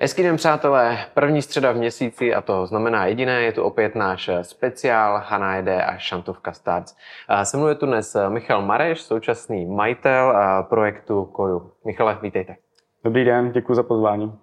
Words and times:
Hezký 0.00 0.22
den, 0.22 0.36
přátelé. 0.36 0.98
První 1.14 1.42
středa 1.42 1.72
v 1.72 1.76
měsíci 1.76 2.34
a 2.34 2.40
to 2.40 2.66
znamená 2.66 3.06
jediné, 3.06 3.42
je 3.42 3.52
tu 3.52 3.62
opět 3.62 3.94
náš 3.94 4.30
speciál 4.42 5.22
Hana 5.26 5.56
jede 5.56 5.82
a 5.82 5.96
Šantovka 5.96 6.52
Starts. 6.52 6.96
Se 7.42 7.56
mnou 7.56 7.66
je 7.66 7.74
tu 7.74 7.86
dnes 7.86 8.16
Michal 8.28 8.62
Mareš, 8.62 9.02
současný 9.02 9.66
majitel 9.66 10.34
projektu 10.68 11.24
Koju. 11.24 11.70
Michale, 11.84 12.18
vítejte. 12.22 12.56
Dobrý 13.04 13.24
den, 13.24 13.52
děkuji 13.52 13.74
za 13.74 13.82
pozvání. 13.82 14.38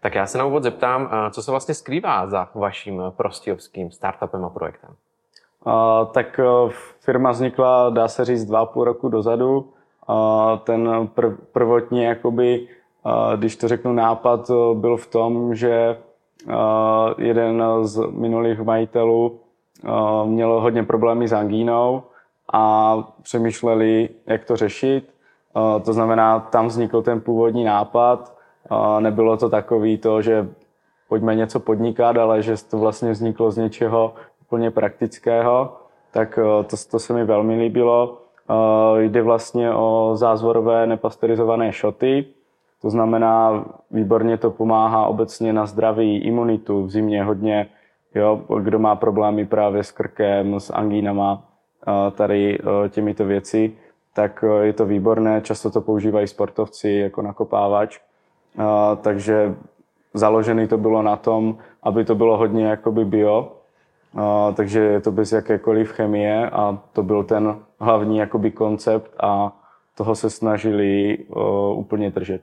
Tak 0.00 0.14
já 0.14 0.26
se 0.26 0.38
na 0.38 0.44
úvod 0.44 0.62
zeptám, 0.62 1.10
co 1.30 1.42
se 1.42 1.50
vlastně 1.50 1.74
skrývá 1.74 2.26
za 2.26 2.48
vaším 2.54 3.02
prostějovským 3.10 3.90
startupem 3.90 4.44
a 4.44 4.50
projektem? 4.50 4.90
Uh, 5.66 5.72
tak 6.12 6.40
uh, 6.64 6.70
firma 7.00 7.30
vznikla, 7.30 7.90
dá 7.90 8.08
se 8.08 8.24
říct, 8.24 8.44
dva 8.44 8.60
a 8.60 8.66
půl 8.66 8.84
roku 8.84 9.08
dozadu. 9.08 9.72
Uh, 10.08 10.58
ten 10.58 11.08
prv, 11.14 11.32
prvotní 11.52 12.04
jakoby 12.04 12.68
když 13.36 13.56
to 13.56 13.68
řeknu, 13.68 13.92
nápad 13.92 14.50
eh, 14.50 14.74
byl 14.74 14.96
v 14.96 15.06
tom, 15.06 15.54
že 15.54 15.98
eh, 16.48 16.54
jeden 17.18 17.62
z 17.82 18.06
minulých 18.10 18.60
majitelů 18.60 19.40
eh, 19.84 19.88
měl 20.26 20.60
hodně 20.60 20.82
problémy 20.82 21.28
s 21.28 21.32
angínou 21.32 22.02
a 22.52 22.96
přemýšleli, 23.22 24.08
jak 24.26 24.44
to 24.44 24.56
řešit. 24.56 25.14
To 25.84 25.92
znamená, 25.92 26.40
tam 26.40 26.66
vznikl 26.66 27.02
ten 27.02 27.20
původní 27.20 27.64
nápad. 27.64 28.36
Nebylo 28.98 29.36
to 29.36 29.50
takový 29.50 29.98
to, 29.98 30.22
že 30.22 30.48
pojďme 31.08 31.34
něco 31.34 31.60
podnikat, 31.60 32.16
ale 32.16 32.42
že 32.42 32.54
to 32.70 32.78
vlastně 32.78 33.10
vzniklo 33.10 33.50
z 33.50 33.56
něčeho 33.56 34.14
úplně 34.42 34.70
praktického. 34.70 35.76
Tak 36.10 36.38
to, 36.66 36.76
to 36.90 36.98
se 36.98 37.12
mi 37.12 37.24
velmi 37.24 37.60
líbilo. 37.60 38.18
Jde 38.98 39.22
vlastně 39.22 39.74
o 39.74 40.10
zázvorové 40.14 40.86
nepasterizované 40.86 41.72
šoty, 41.72 42.24
to 42.82 42.90
znamená, 42.90 43.64
výborně 43.90 44.36
to 44.36 44.50
pomáhá 44.50 45.06
obecně 45.06 45.52
na 45.52 45.66
zdraví, 45.66 46.18
imunitu 46.18 46.82
v 46.82 46.90
zimě 46.90 47.24
hodně, 47.24 47.66
jo, 48.14 48.42
kdo 48.60 48.78
má 48.78 48.96
problémy 48.96 49.46
právě 49.46 49.84
s 49.84 49.90
krkem, 49.90 50.60
s 50.60 50.70
angínama, 50.70 51.44
tady 52.16 52.58
těmito 52.88 53.24
věci, 53.24 53.72
tak 54.14 54.44
je 54.62 54.72
to 54.72 54.86
výborné, 54.86 55.40
často 55.40 55.70
to 55.70 55.80
používají 55.80 56.26
sportovci 56.26 56.90
jako 56.90 57.22
nakopávač, 57.22 57.98
takže 59.02 59.54
založený 60.14 60.68
to 60.68 60.78
bylo 60.78 61.02
na 61.02 61.16
tom, 61.16 61.58
aby 61.82 62.04
to 62.04 62.14
bylo 62.14 62.36
hodně 62.36 62.66
jakoby 62.66 63.04
bio, 63.04 63.52
takže 64.54 64.80
je 64.80 65.00
to 65.00 65.12
bez 65.12 65.32
jakékoliv 65.32 65.92
chemie 65.92 66.50
a 66.50 66.78
to 66.92 67.02
byl 67.02 67.24
ten 67.24 67.56
hlavní 67.80 68.18
jakoby 68.18 68.50
koncept 68.50 69.10
a 69.22 69.52
toho 69.94 70.14
se 70.14 70.30
snažili 70.30 71.18
úplně 71.74 72.10
držet. 72.10 72.42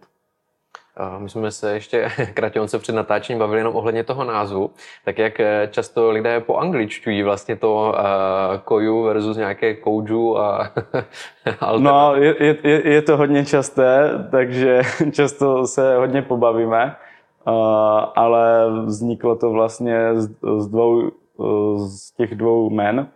My 1.18 1.30
jsme 1.30 1.52
se 1.52 1.74
ještě 1.74 2.10
kratěnce 2.34 2.80
před 2.80 2.96
natáčením 2.96 3.40
bavili 3.40 3.60
jenom 3.60 3.76
ohledně 3.76 4.04
toho 4.04 4.24
názvu. 4.24 4.70
Tak 5.06 5.18
jak 5.18 5.40
eh, 5.40 5.68
často 5.72 6.12
lidé 6.12 6.40
po 6.40 6.56
angličtují 6.56 7.24
vlastně 7.24 7.56
to 7.56 7.94
uh, 7.96 8.58
koju 8.64 9.04
versus 9.04 9.38
nějaké 9.38 9.74
kouju 9.76 10.38
a 10.38 10.72
No, 11.78 12.16
je, 12.16 12.36
je, 12.64 12.90
je 12.90 13.02
to 13.02 13.18
hodně 13.18 13.46
časté, 13.46 14.10
takže 14.32 14.82
často 15.12 15.68
se 15.68 15.98
hodně 15.98 16.22
pobavíme, 16.22 16.96
uh, 17.48 17.54
ale 18.16 18.66
vzniklo 18.86 19.36
to 19.36 19.52
vlastně 19.52 20.10
z, 20.16 20.36
z, 20.58 20.68
dvou, 20.68 21.12
z 21.78 22.12
těch 22.12 22.36
dvou 22.36 22.70
men. 22.70 23.08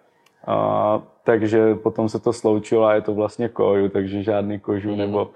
Uh, 0.48 1.02
takže 1.24 1.76
potom 1.76 2.10
se 2.10 2.20
to 2.20 2.34
sloučilo 2.34 2.86
a 2.86 2.94
je 2.94 3.02
to 3.02 3.14
vlastně 3.14 3.50
koju, 3.50 3.90
takže 3.90 4.24
žádný 4.24 4.60
kožu 4.60 4.92
mm. 4.92 4.98
nebo 4.98 5.30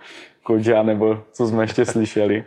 Kodža, 0.44 0.84
nebo 0.84 1.24
co 1.32 1.48
jsme 1.48 1.64
ještě 1.64 1.86
slyšeli. 1.86 2.44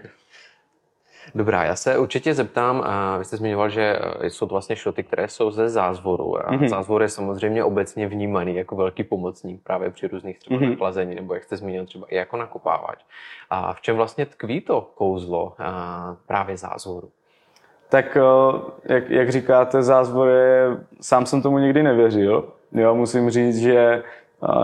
Dobrá, 1.35 1.65
já 1.65 1.77
se 1.77 1.99
určitě 1.99 2.35
zeptám, 2.35 2.85
vy 3.19 3.25
jste 3.25 3.37
zmiňoval, 3.37 3.69
že 3.69 3.99
e, 4.21 4.31
jsou 4.31 4.47
to 4.47 4.55
vlastně 4.55 4.77
šoty, 4.77 5.03
které 5.03 5.29
jsou 5.29 5.51
ze 5.51 5.69
zázvoru. 5.69 6.39
A 6.39 6.53
mm-hmm. 6.53 6.69
zázvor 6.69 7.03
je 7.03 7.09
samozřejmě 7.09 7.65
obecně 7.65 8.09
vnímaný 8.09 8.57
jako 8.57 8.77
velký 8.77 9.05
pomocník 9.05 9.63
právě 9.63 9.91
při 9.91 10.09
různých 10.09 10.39
třeba 10.39 10.61
mm-hmm. 10.61 10.77
chlazení, 10.77 11.15
nebo 11.15 11.35
jak 11.35 11.45
jste 11.45 11.57
zmínil 11.57 11.87
třeba 11.87 12.07
i 12.09 12.17
jako 12.17 12.37
nakopávač. 12.37 12.99
A 13.51 13.73
v 13.73 13.81
čem 13.81 13.97
vlastně 13.97 14.27
tkví 14.27 14.61
to 14.61 14.91
kouzlo 14.95 15.53
právě 16.27 16.57
zázvoru? 16.57 17.09
Tak 17.89 18.17
e, 18.17 18.21
jak, 18.95 19.11
jak 19.11 19.31
říkáte, 19.31 19.83
zázvor 19.83 20.29
je, 20.29 20.77
sám 21.01 21.27
jsem 21.27 21.43
tomu 21.43 21.59
nikdy 21.59 21.83
nevěřil. 21.83 22.53
Jo, 22.73 22.95
musím 22.95 23.31
říct, 23.31 23.59
že 23.59 24.03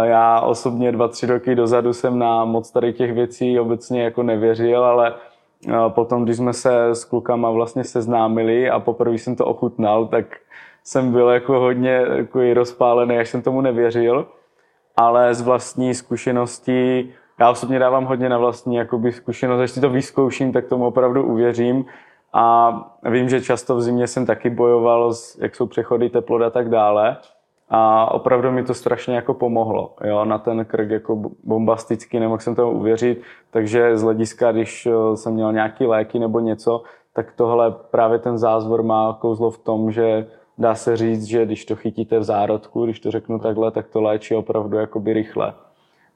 já 0.03 0.41
osobně 0.41 0.93
dva, 0.93 1.09
tři 1.09 1.27
roky 1.27 1.55
dozadu 1.55 1.93
jsem 1.93 2.19
na 2.19 2.45
moc 2.45 2.71
tady 2.71 2.93
těch 2.93 3.13
věcí 3.13 3.61
obecně 3.61 4.03
jako 4.03 4.23
nevěřil, 4.23 4.85
ale 4.85 5.15
potom, 5.89 6.25
když 6.25 6.37
jsme 6.37 6.53
se 6.53 6.89
s 6.89 7.05
klukama 7.05 7.51
vlastně 7.51 7.85
seznámili 7.85 8.71
a 8.71 8.81
poprvé 8.81 9.15
jsem 9.15 9.37
to 9.37 9.47
ochutnal, 9.47 10.07
tak 10.07 10.25
jsem 10.85 11.13
byl 11.13 11.29
jako 11.29 11.61
hodně 11.61 12.05
jako 12.17 12.41
rozpálený, 12.55 13.19
až 13.19 13.29
jsem 13.29 13.43
tomu 13.43 13.61
nevěřil. 13.61 14.27
Ale 14.97 15.35
z 15.35 15.43
vlastní 15.43 15.95
zkušenosti, 15.95 17.13
já 17.41 17.51
osobně 17.51 17.79
dávám 17.79 18.05
hodně 18.05 18.29
na 18.29 18.39
vlastní 18.39 18.77
jakoby, 18.77 19.13
zkušenost, 19.13 19.61
až 19.61 19.71
si 19.71 19.81
to 19.81 19.91
vyzkouším, 19.91 20.53
tak 20.53 20.67
tomu 20.67 20.87
opravdu 20.87 21.23
uvěřím. 21.27 21.85
A 22.33 22.75
vím, 23.11 23.29
že 23.29 23.41
často 23.41 23.77
v 23.77 23.83
zimě 23.83 24.07
jsem 24.07 24.27
taky 24.27 24.51
bojoval, 24.51 25.13
jak 25.39 25.55
jsou 25.55 25.67
přechody 25.67 26.11
teplot 26.11 26.43
a 26.43 26.51
tak 26.51 26.69
dále. 26.69 27.17
A 27.75 28.11
opravdu 28.11 28.51
mi 28.51 28.65
to 28.65 28.75
strašně 28.75 29.15
jako 29.15 29.35
pomohlo. 29.35 29.95
Jo? 30.05 30.25
Na 30.25 30.39
ten 30.39 30.65
krk 30.65 30.91
jako 30.91 31.23
bombasticky, 31.45 32.21
nemohl 32.21 32.39
jsem 32.39 32.55
tomu 32.55 32.73
uvěřit. 32.73 33.23
Takže 33.51 33.97
z 33.97 34.03
hlediska, 34.03 34.53
když 34.53 34.87
eh, 34.87 35.17
jsem 35.17 35.35
měl 35.35 35.53
nějaký 35.53 35.87
léky 35.87 36.19
nebo 36.19 36.41
něco, 36.41 36.83
tak 37.13 37.33
tohle 37.33 37.75
právě 37.91 38.19
ten 38.19 38.39
zázvor 38.39 38.83
má 38.83 39.19
kouzlo 39.21 39.51
v 39.51 39.59
tom, 39.59 39.93
že 39.93 40.27
dá 40.59 40.75
se 40.75 40.97
říct, 40.97 41.25
že 41.25 41.47
když 41.47 41.65
to 41.65 41.77
chytíte 41.77 42.19
v 42.19 42.23
zárodku, 42.23 42.85
když 42.85 43.01
to 43.01 43.11
řeknu 43.11 43.39
takhle, 43.39 43.71
tak 43.71 43.89
to 43.89 44.01
léčí 44.01 44.35
opravdu 44.35 44.77
jakoby 44.77 45.13
rychle. 45.13 45.55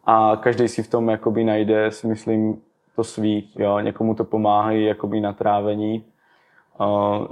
A 0.05 0.37
každý 0.37 0.69
si 0.69 0.83
v 0.83 0.91
tom 0.91 1.09
jakoby 1.09 1.45
najde, 1.45 1.91
si 1.91 2.07
myslím, 2.07 2.61
to 2.97 3.05
svý. 3.05 3.51
Jo? 3.59 3.81
Někomu 3.81 4.15
to 4.15 4.25
pomáhá 4.25 4.71
jakoby 4.71 5.21
na 5.21 5.33
trávení, 5.33 6.05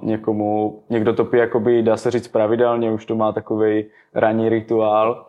někomu, 0.02 0.82
někdo 0.90 1.12
to 1.12 1.24
pije, 1.24 1.40
jakoby, 1.40 1.82
dá 1.82 1.96
se 1.96 2.10
říct 2.10 2.28
pravidelně, 2.28 2.92
už 2.92 3.06
to 3.06 3.16
má 3.16 3.32
takový 3.32 3.84
ranní 4.14 4.48
rituál, 4.48 5.26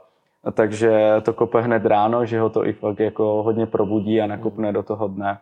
takže 0.53 1.15
to 1.21 1.33
kope 1.33 1.61
hned 1.61 1.85
ráno, 1.85 2.25
že 2.25 2.39
ho 2.39 2.49
to 2.49 2.65
i 2.65 2.73
fakt 2.73 2.99
jako 2.99 3.43
hodně 3.43 3.65
probudí 3.65 4.21
a 4.21 4.27
nakopne 4.27 4.73
do 4.73 4.83
toho 4.83 5.07
dne. 5.07 5.37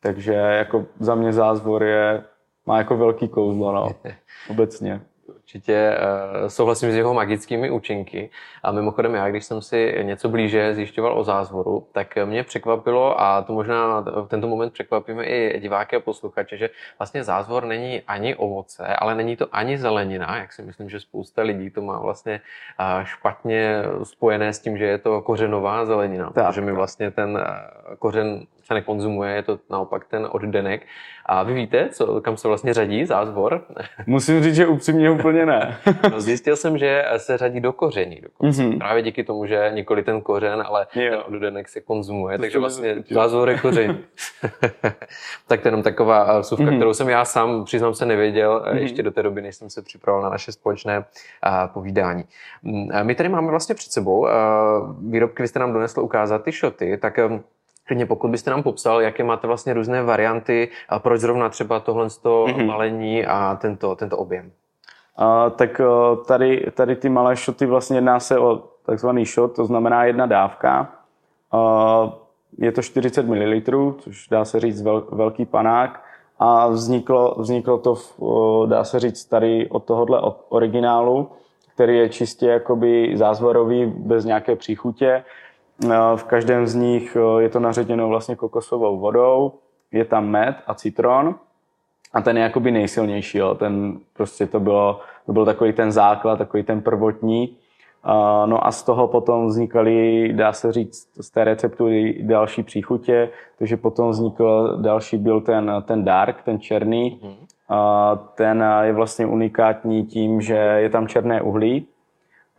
Takže 0.00 0.32
jako 0.32 0.86
za 0.98 1.14
mě 1.14 1.32
zázvor 1.32 1.82
je, 1.82 2.24
má 2.66 2.78
jako 2.78 2.96
velký 2.96 3.28
kouzlo, 3.28 3.72
no, 3.72 3.88
obecně 4.50 5.00
určitě 5.36 5.96
uh, 6.42 6.48
souhlasím 6.48 6.92
s 6.92 6.94
jeho 6.94 7.14
magickými 7.14 7.70
účinky. 7.70 8.30
A 8.62 8.72
mimochodem 8.72 9.14
já, 9.14 9.30
když 9.30 9.44
jsem 9.44 9.62
si 9.62 9.98
něco 10.02 10.28
blíže 10.28 10.74
zjišťoval 10.74 11.18
o 11.18 11.24
zázvoru, 11.24 11.86
tak 11.92 12.18
mě 12.24 12.44
překvapilo, 12.44 13.20
a 13.20 13.42
to 13.42 13.52
možná 13.52 14.00
v 14.00 14.26
tento 14.28 14.48
moment 14.48 14.72
překvapíme 14.72 15.24
i 15.24 15.60
diváky 15.60 15.96
a 15.96 16.00
posluchače, 16.00 16.56
že 16.56 16.70
vlastně 16.98 17.24
zázvor 17.24 17.64
není 17.64 18.02
ani 18.06 18.34
ovoce, 18.34 18.86
ale 18.86 19.14
není 19.14 19.36
to 19.36 19.46
ani 19.52 19.78
zelenina, 19.78 20.36
jak 20.36 20.52
si 20.52 20.62
myslím, 20.62 20.90
že 20.90 21.00
spousta 21.00 21.42
lidí 21.42 21.70
to 21.70 21.82
má 21.82 21.98
vlastně 21.98 22.40
uh, 22.80 23.04
špatně 23.04 23.82
spojené 24.02 24.52
s 24.52 24.58
tím, 24.58 24.78
že 24.78 24.84
je 24.84 24.98
to 24.98 25.22
kořenová 25.22 25.86
zelenina, 25.86 26.30
tak. 26.30 26.46
protože 26.46 26.60
my 26.60 26.72
vlastně 26.72 27.10
ten 27.10 27.30
uh, 27.30 27.94
kořen 27.98 28.46
se 28.70 28.74
nekonzumuje, 28.74 29.34
je 29.34 29.42
to 29.42 29.58
naopak 29.70 30.04
ten 30.04 30.28
oddenek. 30.30 30.86
A 31.26 31.42
vy 31.42 31.54
víte, 31.54 31.88
co, 31.92 32.20
kam 32.20 32.36
se 32.36 32.48
vlastně 32.48 32.74
řadí 32.74 33.04
zázvor? 33.04 33.64
Musím 34.06 34.42
říct, 34.42 34.54
že 34.54 34.66
upřímně 34.66 35.10
úplně 35.10 35.46
ne. 35.46 35.78
no, 36.10 36.20
zjistil 36.20 36.56
jsem, 36.56 36.78
že 36.78 37.04
se 37.16 37.38
řadí 37.38 37.60
do 37.60 37.72
koření 37.72 38.20
dokonce. 38.20 38.62
Mm-hmm. 38.62 38.78
Právě 38.78 39.02
díky 39.02 39.24
tomu, 39.24 39.46
že 39.46 39.70
nikoli 39.74 40.02
ten 40.02 40.20
kořen, 40.20 40.62
ale 40.66 40.86
jo. 40.94 41.10
ten 41.10 41.20
oddenek 41.26 41.68
se 41.68 41.80
konzumuje, 41.80 42.38
to 42.38 42.42
takže 42.42 42.58
vlastně 42.58 42.96
zázvor 43.10 43.50
je 43.50 43.58
koření. 43.58 43.98
tak 45.48 45.60
to 45.60 45.68
je 45.68 45.70
jenom 45.70 45.82
taková 45.82 46.38
vsuvka, 46.40 46.64
mm-hmm. 46.64 46.76
kterou 46.76 46.94
jsem 46.94 47.08
já 47.08 47.24
sám, 47.24 47.64
přiznám 47.64 47.94
se, 47.94 48.06
nevěděl 48.06 48.62
mm-hmm. 48.66 48.76
ještě 48.76 49.02
do 49.02 49.10
té 49.10 49.22
doby, 49.22 49.42
než 49.42 49.56
jsem 49.56 49.70
se 49.70 49.82
připravoval 49.82 50.22
na 50.22 50.30
naše 50.30 50.52
společné 50.52 51.04
povídání. 51.66 52.24
Mm, 52.62 52.88
my 53.02 53.14
tady 53.14 53.28
máme 53.28 53.50
vlastně 53.50 53.74
před 53.74 53.92
sebou 53.92 54.28
výrobky, 55.08 55.42
vy 55.42 55.48
jste 55.48 55.58
nám 55.58 55.72
donesl 55.72 56.00
ukázat 56.00 56.44
ty 56.44 56.52
šoty, 56.52 56.98
tak 56.98 57.18
Klidně 57.90 58.06
pokud 58.06 58.30
byste 58.30 58.50
nám 58.50 58.62
popsal, 58.62 59.00
jaké 59.00 59.24
máte 59.24 59.46
vlastně 59.46 59.74
různé 59.74 60.02
varianty 60.02 60.68
a 60.88 60.98
proč 60.98 61.20
zrovna 61.20 61.48
třeba 61.48 61.80
tohle 61.80 62.06
mm-hmm. 62.06 62.66
malení 62.66 63.26
a 63.26 63.58
tento, 63.60 63.96
tento 63.96 64.16
objem. 64.16 64.50
Uh, 65.20 65.50
tak 65.50 65.80
uh, 65.80 66.24
tady, 66.24 66.66
tady 66.74 66.96
ty 66.96 67.08
malé 67.08 67.36
šoty 67.36 67.66
vlastně 67.66 67.96
jedná 67.96 68.20
se 68.20 68.38
o 68.38 68.62
takzvaný 68.86 69.24
shot, 69.24 69.56
to 69.56 69.64
znamená 69.64 70.04
jedna 70.04 70.26
dávka. 70.26 70.92
Uh, 71.52 72.12
je 72.58 72.72
to 72.72 72.82
40 72.82 73.26
ml, 73.26 73.92
což 73.98 74.28
dá 74.28 74.44
se 74.44 74.60
říct 74.60 74.82
vel, 74.82 75.06
velký 75.12 75.44
panák 75.44 76.04
a 76.38 76.68
vzniklo, 76.68 77.34
vzniklo 77.38 77.78
to, 77.78 77.94
v, 77.94 78.12
dá 78.66 78.84
se 78.84 79.00
říct, 79.00 79.24
tady 79.24 79.68
od 79.70 79.84
tohohle 79.84 80.20
originálu, 80.48 81.30
který 81.74 81.98
je 81.98 82.08
čistě 82.08 82.46
jakoby 82.46 83.12
zázvorový, 83.14 83.86
bez 83.86 84.24
nějaké 84.24 84.56
příchutě 84.56 85.24
v 86.16 86.24
každém 86.24 86.66
z 86.66 86.74
nich 86.74 87.16
eh, 87.16 87.42
je 87.42 87.48
to 87.48 87.60
naředěno 87.60 88.08
vlastně 88.08 88.36
kokosovou 88.36 88.98
vodou, 88.98 89.52
je 89.92 90.04
tam 90.04 90.28
med 90.28 90.56
a 90.66 90.74
citron 90.74 91.34
a 92.12 92.20
ten 92.20 92.36
je 92.36 92.42
jakoby 92.42 92.70
nejsilnější, 92.70 93.38
jo. 93.38 93.54
ten 93.54 93.98
prostě 94.12 94.46
to 94.46 94.60
bylo, 94.60 95.00
to 95.26 95.32
byl 95.32 95.44
takový 95.44 95.72
ten 95.72 95.92
základ, 95.92 96.36
takový 96.36 96.62
ten 96.62 96.80
prvotní. 96.80 97.56
No 98.46 98.66
a 98.66 98.72
z 98.72 98.82
toho 98.82 99.08
potom 99.08 99.46
vznikaly, 99.46 100.28
dá 100.32 100.52
se 100.52 100.72
říct, 100.72 101.08
z 101.20 101.30
té 101.30 101.44
receptury 101.44 102.18
další 102.22 102.62
příchutě, 102.62 103.30
takže 103.58 103.76
potom 103.76 104.10
vznikl 104.10 104.78
další, 104.80 105.16
byl 105.16 105.40
ten, 105.40 105.72
ten 105.86 106.04
dark, 106.04 106.42
ten 106.42 106.60
černý. 106.60 107.20
Uh, 107.70 108.18
ten 108.34 108.64
je 108.82 108.92
vlastně 108.92 109.26
unikátní 109.26 110.06
tím, 110.06 110.40
že 110.40 110.54
je 110.54 110.90
tam 110.90 111.08
černé 111.08 111.42
uhlí 111.42 111.86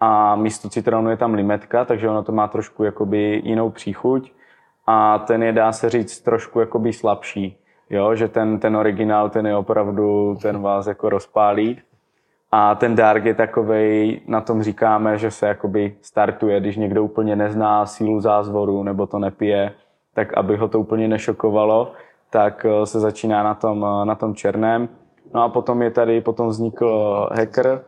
a 0.03 0.35
místo 0.35 0.69
citronu 0.69 1.09
je 1.09 1.17
tam 1.17 1.33
limetka, 1.33 1.85
takže 1.85 2.09
ono 2.09 2.23
to 2.23 2.31
má 2.31 2.47
trošku 2.47 2.83
jakoby 2.83 3.41
jinou 3.45 3.69
příchuť 3.69 4.31
a 4.87 5.19
ten 5.19 5.43
je, 5.43 5.51
dá 5.51 5.71
se 5.71 5.89
říct, 5.89 6.21
trošku 6.21 6.59
jakoby 6.59 6.93
slabší. 6.93 7.57
Jo, 7.89 8.15
že 8.15 8.27
ten, 8.27 8.59
ten 8.59 8.77
originál, 8.77 9.29
ten 9.29 9.47
je 9.47 9.55
opravdu, 9.55 10.37
ten 10.41 10.61
vás 10.61 10.87
jako 10.87 11.09
rozpálí. 11.09 11.81
A 12.51 12.75
ten 12.75 12.95
dark 12.95 13.25
je 13.25 13.35
takovej, 13.35 14.21
na 14.27 14.41
tom 14.41 14.63
říkáme, 14.63 15.17
že 15.17 15.31
se 15.31 15.47
jakoby 15.47 15.95
startuje, 16.01 16.59
když 16.59 16.77
někdo 16.77 17.03
úplně 17.03 17.35
nezná 17.35 17.85
sílu 17.85 18.21
zázvoru 18.21 18.83
nebo 18.83 19.07
to 19.07 19.19
nepije, 19.19 19.73
tak 20.13 20.33
aby 20.33 20.57
ho 20.57 20.67
to 20.67 20.79
úplně 20.79 21.07
nešokovalo, 21.07 21.91
tak 22.29 22.65
eh, 22.65 22.85
se 22.85 22.99
začíná 22.99 23.43
na 23.43 23.53
tom, 23.53 23.85
eh, 23.85 24.05
na 24.05 24.15
tom 24.15 24.35
černém. 24.35 24.89
No 25.33 25.43
a 25.43 25.49
potom 25.49 25.81
je 25.81 25.91
tady, 25.91 26.21
potom 26.21 26.47
vznikl 26.47 27.27
eh, 27.31 27.39
hacker, 27.39 27.83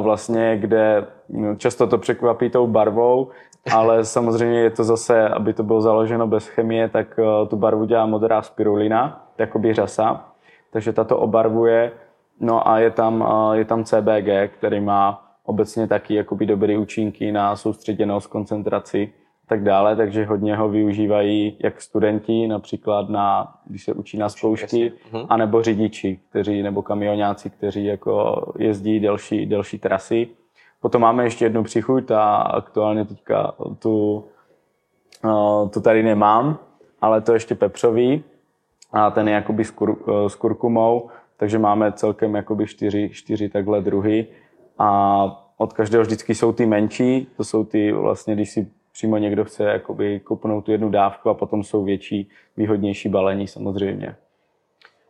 vlastně, 0.00 0.56
kde 0.56 1.06
no, 1.28 1.56
často 1.56 1.86
to 1.86 1.98
překvapí 1.98 2.50
tou 2.50 2.66
barvou, 2.66 3.30
ale 3.72 4.04
samozřejmě 4.04 4.60
je 4.60 4.70
to 4.70 4.84
zase, 4.84 5.28
aby 5.28 5.52
to 5.52 5.62
bylo 5.62 5.80
založeno 5.80 6.26
bez 6.26 6.46
chemie, 6.46 6.88
tak 6.88 7.20
tu 7.48 7.56
barvu 7.56 7.84
dělá 7.84 8.06
modrá 8.06 8.42
spirulina, 8.42 9.26
jakoby 9.38 9.74
řasa, 9.74 10.24
takže 10.70 10.92
tato 10.92 11.18
obarvuje. 11.18 11.92
No 12.40 12.68
a 12.68 12.78
je 12.78 12.90
tam, 12.90 13.24
je 13.52 13.64
tam 13.64 13.84
CBG, 13.84 14.52
který 14.58 14.80
má 14.80 15.24
obecně 15.44 15.88
taky 15.88 16.14
jakoby 16.14 16.46
dobrý 16.46 16.76
účinky 16.76 17.32
na 17.32 17.56
soustředěnost, 17.56 18.26
koncentraci 18.26 19.12
tak 19.46 19.64
dále, 19.64 19.96
takže 19.96 20.24
hodně 20.24 20.56
ho 20.56 20.68
využívají 20.68 21.56
jak 21.58 21.82
studenti, 21.82 22.46
například 22.46 23.08
na, 23.08 23.54
když 23.66 23.84
se 23.84 23.92
učí 23.92 24.18
na 24.18 24.28
zkoušky, 24.28 24.92
mhm. 25.12 25.26
anebo 25.28 25.62
řidiči, 25.62 26.20
kteří, 26.30 26.62
nebo 26.62 26.82
kamionáci, 26.82 27.50
kteří 27.50 27.84
jako 27.84 28.42
jezdí 28.58 29.00
delší, 29.00 29.46
delší 29.46 29.78
trasy. 29.78 30.28
Potom 30.80 31.02
máme 31.02 31.24
ještě 31.24 31.44
jednu 31.44 31.62
přichuť 31.62 32.10
a 32.10 32.34
aktuálně 32.34 33.04
teďka 33.04 33.54
tu, 33.78 34.24
tu 35.70 35.80
tady 35.80 36.02
nemám, 36.02 36.58
ale 37.00 37.20
to 37.20 37.32
ještě 37.32 37.54
pepřový 37.54 38.24
a 38.92 39.10
ten 39.10 39.28
je 39.28 39.34
jakoby 39.34 39.64
s, 39.64 39.70
kur, 39.70 39.98
s 40.28 40.34
kurkumou, 40.34 41.08
takže 41.36 41.58
máme 41.58 41.92
celkem 41.92 42.34
jakoby 42.34 42.66
čtyři, 42.66 43.10
čtyři 43.12 43.48
takhle 43.48 43.80
druhy 43.80 44.26
a 44.78 45.40
od 45.56 45.72
každého 45.72 46.02
vždycky 46.04 46.34
jsou 46.34 46.52
ty 46.52 46.66
menší, 46.66 47.26
to 47.36 47.44
jsou 47.44 47.64
ty 47.64 47.92
vlastně, 47.92 48.34
když 48.34 48.50
si 48.50 48.70
přímo 48.94 49.16
někdo 49.16 49.44
chce 49.44 49.64
jakoby 49.64 50.20
kopnout 50.20 50.64
tu 50.64 50.72
jednu 50.72 50.90
dávku 50.90 51.30
a 51.30 51.34
potom 51.34 51.62
jsou 51.62 51.84
větší, 51.84 52.28
výhodnější 52.56 53.08
balení 53.08 53.46
samozřejmě. 53.46 54.16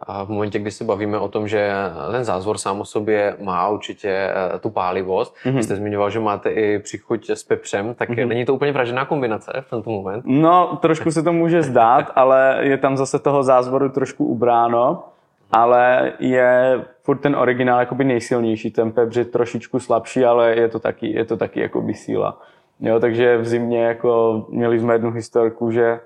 A 0.01 0.25
v 0.25 0.29
momentě, 0.29 0.59
kdy 0.59 0.71
se 0.71 0.85
bavíme 0.85 1.19
o 1.19 1.29
tom, 1.29 1.49
že 1.49 1.71
ten 2.11 2.25
zázvor 2.25 2.59
sám 2.59 2.81
o 2.81 2.85
sobě 2.85 3.37
má 3.41 3.69
určitě 3.69 4.09
eh, 4.11 4.59
tu 4.59 4.71
pálivost, 4.71 5.37
mm-hmm. 5.45 5.59
jste 5.59 5.77
zmiňoval, 5.77 6.11
že 6.11 6.21
máte 6.21 6.51
i 6.51 6.79
příchuť 6.79 7.31
s 7.31 7.45
pepřem, 7.45 7.95
tak 7.95 8.11
mm-hmm. 8.11 8.29
není 8.29 8.45
to 8.45 8.55
úplně 8.55 8.73
vražená 8.73 9.05
kombinace 9.05 9.53
v 9.61 9.71
tento 9.71 9.91
moment? 9.91 10.25
No, 10.27 10.79
trošku 10.83 11.11
se 11.11 11.23
to 11.23 11.33
může 11.33 11.63
zdát, 11.63 12.13
ale 12.15 12.59
je 12.61 12.79
tam 12.79 12.97
zase 12.97 13.19
toho 13.19 13.43
zázvoru 13.43 13.89
trošku 13.89 14.25
ubráno 14.25 15.05
ale 15.53 16.13
je 16.19 16.85
furt 17.03 17.19
ten 17.19 17.37
originál 17.37 17.81
jakoby 17.81 18.05
nejsilnější, 18.05 18.71
ten 18.71 18.93
pepř 18.93 19.17
je 19.17 19.25
trošičku 19.25 19.81
slabší, 19.81 20.25
ale 20.25 20.57
je 20.57 20.69
to 20.69 20.79
taky, 20.79 21.13
je 21.13 21.25
to 21.25 21.37
taky 21.37 21.61
jakoby 21.61 21.95
síla. 21.95 22.39
Jo, 22.81 23.01
takže 23.01 23.39
v 23.39 23.47
zimě 23.47 23.85
jako 23.85 24.47
měli 24.49 24.81
jsme 24.81 24.95
jednu 24.95 25.11
historku, 25.11 25.71
že 25.71 26.01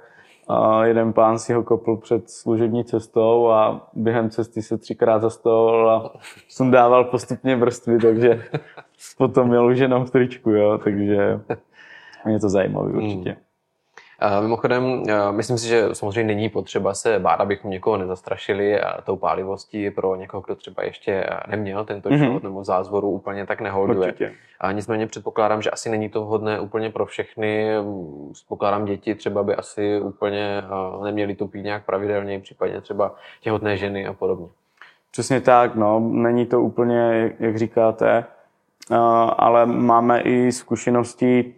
jeden 0.84 1.12
pán 1.12 1.38
si 1.38 1.52
ho 1.52 1.62
kopl 1.62 1.96
před 1.96 2.30
služební 2.30 2.84
cestou 2.84 3.48
a 3.50 3.88
během 3.94 4.30
cesty 4.30 4.62
se 4.62 4.78
třikrát 4.78 5.22
zastavil 5.22 5.90
a 5.90 6.12
sundával 6.48 7.04
postupně 7.04 7.56
vrstvy, 7.56 7.98
takže 7.98 8.44
potom 9.18 9.48
měl 9.48 9.66
už 9.66 9.78
jenom 9.78 10.04
v 10.04 10.10
tričku, 10.10 10.50
jo, 10.50 10.78
takže 10.84 11.40
je 12.26 12.40
to 12.40 12.48
zajímavé 12.48 12.92
určitě. 12.92 13.30
Hmm. 13.30 13.47
Mimochodem, 14.40 15.02
myslím 15.30 15.58
si, 15.58 15.68
že 15.68 15.88
samozřejmě 15.92 16.34
není 16.34 16.48
potřeba 16.48 16.94
se 16.94 17.18
bát, 17.18 17.40
abychom 17.40 17.70
někoho 17.70 17.96
nezastrašili 17.96 18.80
tou 19.04 19.16
pálivostí 19.16 19.90
pro 19.90 20.16
někoho, 20.16 20.40
kdo 20.40 20.54
třeba 20.54 20.84
ještě 20.84 21.26
neměl 21.46 21.84
tento 21.84 22.08
mm-hmm. 22.08 22.42
nebo 22.42 22.64
zázvoru 22.64 23.10
úplně 23.10 23.46
tak 23.46 23.60
neholduje. 23.60 24.14
A 24.60 24.72
nicméně 24.72 25.06
předpokládám, 25.06 25.62
že 25.62 25.70
asi 25.70 25.90
není 25.90 26.08
to 26.08 26.24
vhodné 26.24 26.60
úplně 26.60 26.90
pro 26.90 27.06
všechny. 27.06 27.70
Předpokládám 28.32 28.84
děti 28.84 29.14
třeba 29.14 29.42
by 29.42 29.54
asi 29.54 30.00
úplně 30.00 30.62
neměli 31.04 31.34
to 31.34 31.46
pít 31.46 31.62
nějak 31.62 31.84
pravidelně, 31.84 32.40
případně 32.40 32.80
třeba 32.80 33.14
těhotné 33.40 33.76
ženy 33.76 34.06
a 34.06 34.12
podobně. 34.12 34.46
Přesně 35.10 35.40
tak, 35.40 35.74
no, 35.74 36.00
není 36.00 36.46
to 36.46 36.60
úplně, 36.60 37.32
jak 37.38 37.58
říkáte, 37.58 38.24
ale 39.38 39.66
máme 39.66 40.20
i 40.20 40.52
zkušenosti 40.52 41.54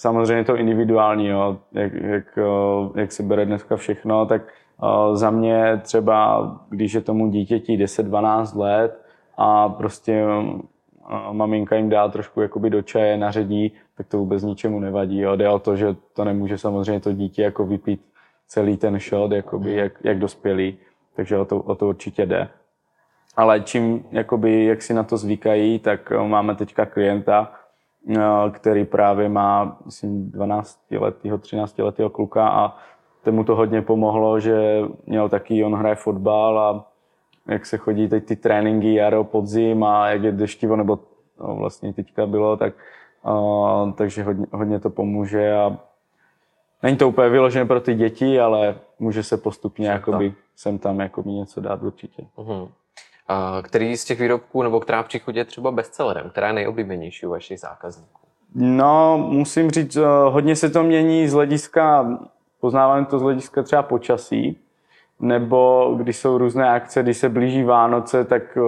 samozřejmě 0.00 0.44
to 0.44 0.56
individuální, 0.56 1.26
jo, 1.26 1.58
jak, 1.72 1.92
jak, 1.92 2.38
eh, 2.38 3.00
jak 3.00 3.12
se 3.12 3.22
bere 3.22 3.46
dneska 3.46 3.76
všechno, 3.76 4.26
tak 4.26 4.42
uh, 4.82 5.16
za 5.16 5.30
mě 5.30 5.80
třeba, 5.82 6.50
když 6.68 6.92
je 6.92 7.00
tomu 7.00 7.30
dítěti 7.30 7.76
10-12 7.76 8.58
let 8.58 9.04
a 9.36 9.68
prostě 9.68 10.24
uh, 10.24 11.32
maminka 11.32 11.76
jim 11.76 11.88
dá 11.88 12.08
trošku 12.08 12.40
jakoby 12.40 12.70
do 12.70 12.82
čaje, 12.82 13.16
naředí, 13.16 13.72
tak 13.96 14.06
to 14.06 14.18
vůbec 14.18 14.42
ničemu 14.42 14.80
nevadí. 14.80 15.20
Jo. 15.20 15.36
Jde 15.36 15.48
o 15.48 15.58
to, 15.58 15.76
že 15.76 15.96
to 16.12 16.24
nemůže 16.24 16.58
samozřejmě 16.58 17.00
to 17.00 17.12
dítě 17.12 17.42
jako 17.42 17.66
vypít 17.66 18.00
celý 18.48 18.76
ten 18.76 18.98
shot, 18.98 19.32
jakoby, 19.32 19.74
jak, 19.74 19.92
jak 20.04 20.18
dospělý, 20.18 20.78
takže 21.16 21.38
o 21.38 21.44
to, 21.44 21.56
o 21.56 21.74
to 21.74 21.88
určitě 21.88 22.26
jde. 22.26 22.48
Ale 23.36 23.60
čím, 23.60 24.04
jakoby, 24.10 24.64
jak 24.64 24.82
si 24.82 24.94
na 24.94 25.02
to 25.02 25.16
zvykají, 25.16 25.78
tak 25.78 26.12
máme 26.26 26.54
teďka 26.54 26.86
klienta, 26.86 27.52
Eh, 27.52 27.59
který 28.50 28.84
právě 28.84 29.28
má, 29.28 29.76
myslím, 29.84 30.30
12 30.30 30.80
letého, 30.90 31.38
13 31.38 31.78
letého 31.78 32.10
kluka 32.10 32.48
a 32.48 32.76
tomu 33.22 33.44
to 33.44 33.56
hodně 33.56 33.82
pomohlo, 33.82 34.40
že 34.40 34.82
měl 35.06 35.28
taky, 35.28 35.64
on 35.64 35.74
hraje 35.74 35.94
fotbal 35.94 36.58
a 36.58 36.86
jak 37.48 37.66
se 37.66 37.76
chodí 37.76 38.08
teď 38.08 38.24
ty 38.24 38.36
tréninky 38.36 38.94
jaro, 38.94 39.24
podzim 39.24 39.84
a 39.84 40.10
jak 40.10 40.22
je 40.22 40.32
deštivo, 40.32 40.76
nebo 40.76 40.98
no, 41.40 41.56
vlastně 41.56 41.92
teďka 41.92 42.26
bylo, 42.26 42.56
tak 42.56 42.74
uh, 43.26 43.92
takže 43.92 44.22
hodně, 44.22 44.46
hodně 44.52 44.80
to 44.80 44.90
pomůže 44.90 45.54
a 45.54 45.78
není 46.82 46.96
to 46.96 47.08
úplně 47.08 47.28
vyložené 47.28 47.64
pro 47.64 47.80
ty 47.80 47.94
děti, 47.94 48.40
ale 48.40 48.78
může 48.98 49.22
se 49.22 49.36
postupně 49.36 49.86
sem 49.86 49.92
jakoby, 49.92 50.34
sem 50.56 50.78
tam 50.78 51.00
jakoby 51.00 51.30
něco 51.30 51.60
dát 51.60 51.82
určitě. 51.82 52.26
Uh-huh. 52.36 52.68
Který 53.62 53.96
z 53.96 54.04
těch 54.04 54.20
výrobků, 54.20 54.62
nebo 54.62 54.80
která 54.80 55.02
příchuť 55.02 55.36
je 55.36 55.44
třeba 55.44 55.70
bestsellerem? 55.70 56.30
Která 56.30 56.46
je 56.46 56.52
nejoblíbenější 56.52 57.26
u 57.26 57.30
vašich 57.30 57.60
zákazníků? 57.60 58.20
No, 58.54 59.18
musím 59.30 59.70
říct, 59.70 59.98
hodně 60.28 60.56
se 60.56 60.70
to 60.70 60.82
mění 60.82 61.28
z 61.28 61.32
hlediska, 61.32 62.08
poznávám 62.60 63.06
to 63.06 63.18
z 63.18 63.22
hlediska 63.22 63.62
třeba 63.62 63.82
počasí, 63.82 64.58
nebo 65.20 65.92
když 65.98 66.16
jsou 66.16 66.38
různé 66.38 66.70
akce, 66.70 67.02
když 67.02 67.16
se 67.16 67.28
blíží 67.28 67.64
Vánoce, 67.64 68.24
tak 68.24 68.58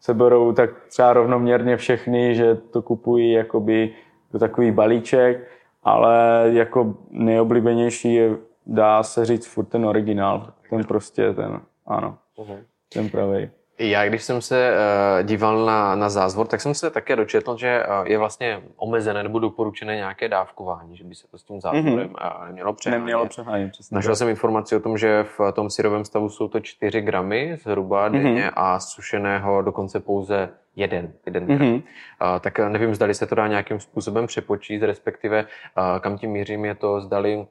se 0.00 0.14
berou 0.14 0.52
tak 0.52 0.70
třeba 0.88 1.12
rovnoměrně 1.12 1.76
všechny, 1.76 2.34
že 2.34 2.54
to 2.54 2.82
kupují 2.82 3.32
jakoby 3.32 3.94
do 4.32 4.38
takový 4.38 4.70
balíček, 4.70 5.50
ale 5.82 6.44
jako 6.52 6.94
nejoblíbenější 7.10 8.14
je, 8.14 8.36
dá 8.66 9.02
se 9.02 9.24
říct, 9.24 9.46
furt 9.46 9.64
ten 9.64 9.86
originál. 9.86 10.52
Ten 10.70 10.84
prostě, 10.84 11.32
ten, 11.32 11.60
ano, 11.86 12.18
uh-huh. 12.38 12.58
ten 12.92 13.08
pravý. 13.08 13.50
Já, 13.78 14.08
když 14.08 14.22
jsem 14.22 14.42
se 14.42 14.72
uh, 14.72 15.26
díval 15.26 15.66
na, 15.66 15.94
na 15.94 16.08
zázvor, 16.08 16.46
tak 16.46 16.60
jsem 16.60 16.74
se 16.74 16.90
také 16.90 17.16
dočetl, 17.16 17.56
že 17.56 17.82
uh, 17.86 18.06
je 18.06 18.18
vlastně 18.18 18.62
omezené 18.76 19.22
nebo 19.22 19.38
doporučené 19.38 19.96
nějaké 19.96 20.28
dávkování, 20.28 20.96
že 20.96 21.04
by 21.04 21.14
se 21.14 21.28
to 21.30 21.38
s 21.38 21.42
tím 21.44 21.60
zázvorem 21.60 22.08
mm-hmm. 22.08 22.40
uh, 22.40 22.46
nemělo 22.46 22.72
přehánět. 22.72 23.00
Nemělo 23.00 23.26
přehánět, 23.26 23.70
přesně. 23.70 23.94
Našel 23.94 24.16
jsem 24.16 24.28
informaci 24.28 24.76
o 24.76 24.80
tom, 24.80 24.98
že 24.98 25.22
v 25.38 25.52
tom 25.52 25.70
syrovém 25.70 26.04
stavu 26.04 26.28
jsou 26.28 26.48
to 26.48 26.60
4 26.60 27.00
gramy 27.00 27.56
zhruba 27.62 28.08
mm-hmm. 28.08 28.12
denně 28.12 28.50
a 28.54 28.80
sušeného 28.80 29.62
dokonce 29.62 30.00
pouze 30.00 30.48
jeden, 30.76 31.12
jeden 31.26 31.46
gram. 31.46 31.58
Mm-hmm. 31.58 31.74
Uh, 31.74 32.40
tak 32.40 32.58
nevím, 32.58 32.94
zdali 32.94 33.14
se 33.14 33.26
to 33.26 33.34
dá 33.34 33.46
nějakým 33.46 33.80
způsobem 33.80 34.26
přepočíst, 34.26 34.82
respektive 34.82 35.42
uh, 35.42 36.00
kam 36.00 36.18
tím 36.18 36.30
mířím 36.30 36.64
je 36.64 36.74
to, 36.74 37.00
zdali 37.00 37.46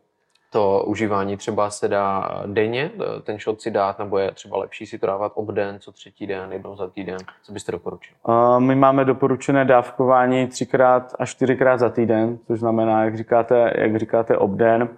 to 0.53 0.83
užívání 0.87 1.37
třeba 1.37 1.69
se 1.69 1.87
dá 1.87 2.29
denně, 2.45 2.91
ten 3.23 3.39
shot 3.39 3.61
si 3.61 3.71
dát, 3.71 3.99
nebo 3.99 4.17
je 4.17 4.31
třeba 4.31 4.57
lepší 4.57 4.85
si 4.85 4.99
to 4.99 5.07
dávat 5.07 5.31
obden, 5.35 5.79
co 5.79 5.91
třetí 5.91 6.27
den, 6.27 6.51
jednou 6.51 6.75
za 6.75 6.87
týden? 6.87 7.17
Co 7.43 7.53
byste 7.53 7.71
doporučil? 7.71 8.15
My 8.59 8.75
máme 8.75 9.05
doporučené 9.05 9.65
dávkování 9.65 10.47
třikrát 10.47 11.15
až 11.19 11.31
čtyřikrát 11.31 11.77
za 11.77 11.89
týden, 11.89 12.37
což 12.47 12.59
znamená, 12.59 13.03
jak 13.03 13.17
říkáte, 13.17 13.73
jak 13.75 13.95
říkáte 13.95 14.37
obden, 14.37 14.89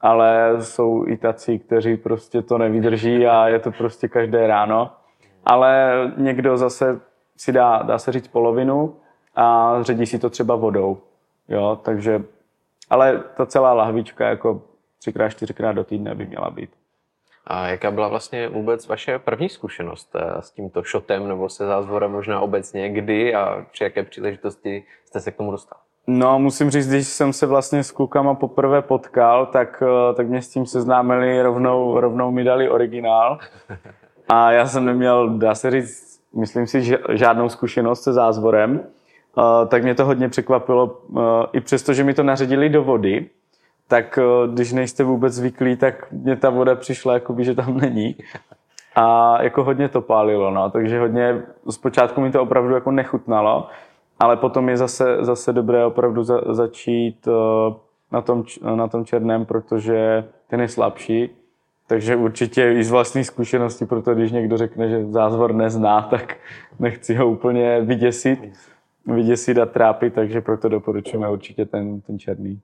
ale 0.00 0.56
jsou 0.60 1.06
i 1.06 1.16
tací, 1.16 1.58
kteří 1.58 1.96
prostě 1.96 2.42
to 2.42 2.58
nevydrží 2.58 3.26
a 3.26 3.48
je 3.48 3.58
to 3.58 3.72
prostě 3.72 4.08
každé 4.08 4.46
ráno. 4.46 4.90
ale 5.46 5.92
někdo 6.16 6.56
zase 6.56 7.00
si 7.36 7.52
dá, 7.52 7.82
dá 7.82 7.98
se 7.98 8.12
říct, 8.12 8.28
polovinu 8.28 8.96
a 9.36 9.76
ředí 9.82 10.06
si 10.06 10.18
to 10.18 10.30
třeba 10.30 10.56
vodou. 10.56 10.98
Jo, 11.48 11.78
takže, 11.84 12.22
ale 12.90 13.22
ta 13.36 13.46
celá 13.46 13.72
lahvička 13.72 14.28
jako 14.28 14.62
třikrát, 15.02 15.28
čtyřikrát 15.28 15.72
do 15.72 15.84
týdne 15.84 16.14
by 16.14 16.26
měla 16.26 16.50
být. 16.50 16.70
A 17.46 17.68
jaká 17.68 17.90
byla 17.90 18.08
vlastně 18.08 18.48
vůbec 18.48 18.88
vaše 18.88 19.18
první 19.18 19.48
zkušenost 19.48 20.10
eh, 20.14 20.42
s 20.42 20.50
tímto 20.50 20.82
šotem 20.82 21.28
nebo 21.28 21.48
se 21.48 21.66
zázvorem 21.66 22.10
možná 22.10 22.40
obecně, 22.40 22.90
kdy 22.90 23.34
a 23.34 23.66
při 23.72 23.84
jaké 23.84 24.02
příležitosti 24.02 24.84
jste 25.04 25.20
se 25.20 25.30
k 25.30 25.36
tomu 25.36 25.50
dostal? 25.50 25.78
No, 26.06 26.38
musím 26.38 26.70
říct, 26.70 26.88
když 26.88 27.06
jsem 27.06 27.32
se 27.32 27.46
vlastně 27.46 27.84
s 27.84 27.90
klukama 27.90 28.34
poprvé 28.34 28.82
potkal, 28.82 29.46
tak, 29.46 29.82
eh, 29.86 30.14
tak 30.14 30.28
mě 30.28 30.42
s 30.42 30.48
tím 30.48 30.66
seznámili, 30.66 31.42
rovnou, 31.42 32.00
rovnou 32.00 32.30
mi 32.30 32.44
dali 32.44 32.70
originál. 32.70 33.38
A 34.28 34.52
já 34.52 34.66
jsem 34.66 34.84
neměl, 34.84 35.38
dá 35.38 35.54
se 35.54 35.70
říct, 35.70 36.20
myslím 36.34 36.66
si, 36.66 36.98
žádnou 37.12 37.48
zkušenost 37.48 38.02
se 38.02 38.12
zázvorem. 38.12 38.80
Uh, 39.36 39.68
tak 39.68 39.82
mě 39.82 39.94
to 39.94 40.04
hodně 40.04 40.28
překvapilo, 40.28 41.00
i 41.52 41.60
přesto, 41.60 41.92
že 41.92 42.04
mi 42.04 42.14
to 42.14 42.22
naředili 42.22 42.68
do 42.68 42.84
vody, 42.84 43.30
tak 43.92 44.18
když 44.52 44.72
nejste 44.72 45.04
vůbec 45.04 45.34
zvyklí, 45.34 45.76
tak 45.76 46.12
mě 46.12 46.36
ta 46.36 46.50
voda 46.50 46.74
přišla, 46.74 47.14
jakoby, 47.14 47.44
že 47.44 47.54
tam 47.54 47.76
není. 47.76 48.16
A 48.94 49.36
jako 49.42 49.64
hodně 49.64 49.88
to 49.88 50.00
pálilo, 50.00 50.50
no, 50.50 50.70
takže 50.70 51.00
hodně, 51.00 51.42
zpočátku 51.70 52.20
mi 52.20 52.30
to 52.30 52.42
opravdu 52.42 52.74
jako 52.74 52.90
nechutnalo, 52.90 53.68
ale 54.18 54.36
potom 54.36 54.68
je 54.68 54.76
zase, 54.76 55.16
zase 55.20 55.52
dobré 55.52 55.84
opravdu 55.84 56.24
za, 56.24 56.40
začít 56.54 57.28
na 58.12 58.20
tom, 58.20 58.44
na 58.74 58.88
tom 58.88 59.04
černém, 59.04 59.44
protože 59.44 60.24
ten 60.48 60.60
je 60.60 60.68
slabší, 60.68 61.30
takže 61.86 62.16
určitě 62.16 62.72
i 62.72 62.84
z 62.84 62.90
vlastní 62.90 63.24
zkušenosti, 63.24 63.86
proto 63.86 64.14
když 64.14 64.32
někdo 64.32 64.56
řekne, 64.56 64.88
že 64.88 65.04
zázvor 65.04 65.54
nezná, 65.54 66.02
tak 66.02 66.36
nechci 66.78 67.14
ho 67.14 67.30
úplně 67.30 67.80
vyděsit, 67.80 68.52
vyděsit 69.06 69.58
a 69.58 69.66
trápit, 69.66 70.14
takže 70.14 70.40
proto 70.40 70.68
doporučujeme 70.68 71.28
určitě 71.28 71.64
ten, 71.66 72.00
ten 72.00 72.18
černý 72.18 72.60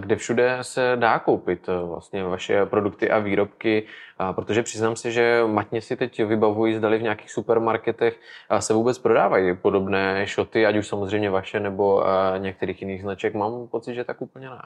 kde 0.00 0.16
všude 0.16 0.58
se 0.62 0.92
dá 0.96 1.18
koupit 1.18 1.68
eh, 1.68 1.86
vlastně 1.86 2.24
vaše 2.24 2.66
produkty 2.66 3.10
a 3.10 3.18
výrobky, 3.18 3.86
protože 4.32 4.62
přiznám 4.62 4.96
si, 4.96 5.12
že 5.12 5.42
matně 5.46 5.80
si 5.80 5.96
teď 5.96 6.24
vybavují, 6.24 6.74
zdali 6.74 6.98
v 6.98 7.02
nějakých 7.02 7.30
supermarketech 7.30 8.20
se 8.58 8.74
vůbec 8.74 8.98
prodávají 8.98 9.56
podobné 9.56 10.26
šoty, 10.26 10.66
ať 10.66 10.76
už 10.76 10.86
samozřejmě 10.86 11.30
vaše 11.30 11.60
nebo 11.60 12.04
eh, 12.06 12.38
některých 12.38 12.82
jiných 12.82 13.02
značek. 13.02 13.34
Mám 13.34 13.68
pocit, 13.68 13.94
že 13.94 14.04
tak 14.04 14.22
úplně 14.22 14.50
ne. 14.50 14.62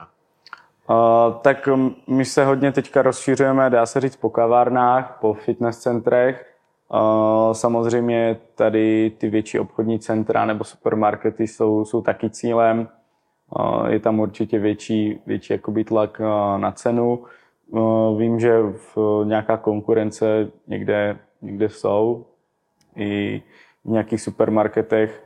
Uh, 0.89 1.35
tak 1.41 1.69
my 2.07 2.25
se 2.25 2.45
hodně 2.45 2.71
teďka 2.71 3.01
rozšířujeme, 3.01 3.69
dá 3.69 3.85
se 3.85 4.01
říct, 4.01 4.15
po 4.15 4.29
kavárnách, 4.29 5.17
po 5.21 5.33
fitness 5.33 5.77
centrech. 5.77 6.55
Uh, 6.93 7.53
samozřejmě 7.53 8.37
tady 8.55 9.11
ty 9.17 9.29
větší 9.29 9.59
obchodní 9.59 9.99
centra 9.99 10.45
nebo 10.45 10.63
supermarkety 10.63 11.47
jsou, 11.47 11.85
jsou 11.85 12.01
taky 12.01 12.29
cílem 12.29 12.87
je 13.87 13.99
tam 13.99 14.19
určitě 14.19 14.59
větší, 14.59 15.21
větší 15.25 15.53
jakoby 15.53 15.83
tlak 15.83 16.21
na 16.57 16.71
cenu. 16.71 17.23
Vím, 18.17 18.39
že 18.39 18.61
v 18.61 19.23
nějaká 19.23 19.57
konkurence 19.57 20.51
někde, 20.67 21.17
někde 21.41 21.69
jsou 21.69 22.25
i 22.95 23.41
v 23.85 23.89
nějakých 23.89 24.21
supermarketech. 24.21 25.23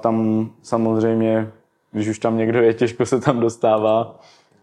Tam 0.00 0.48
samozřejmě, 0.62 1.50
když 1.92 2.08
už 2.08 2.18
tam 2.18 2.36
někdo 2.36 2.62
je, 2.62 2.74
těžko 2.74 3.06
se 3.06 3.20
tam 3.20 3.40
dostává, 3.40 4.20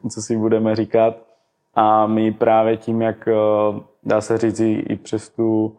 co 0.09 0.21
si 0.21 0.37
budeme 0.37 0.75
říkat. 0.75 1.15
A 1.73 2.07
my 2.07 2.31
právě 2.31 2.77
tím, 2.77 3.01
jak 3.01 3.29
dá 4.03 4.21
se 4.21 4.37
říct 4.37 4.59
i 4.59 4.99
přes 5.03 5.29
tu 5.29 5.77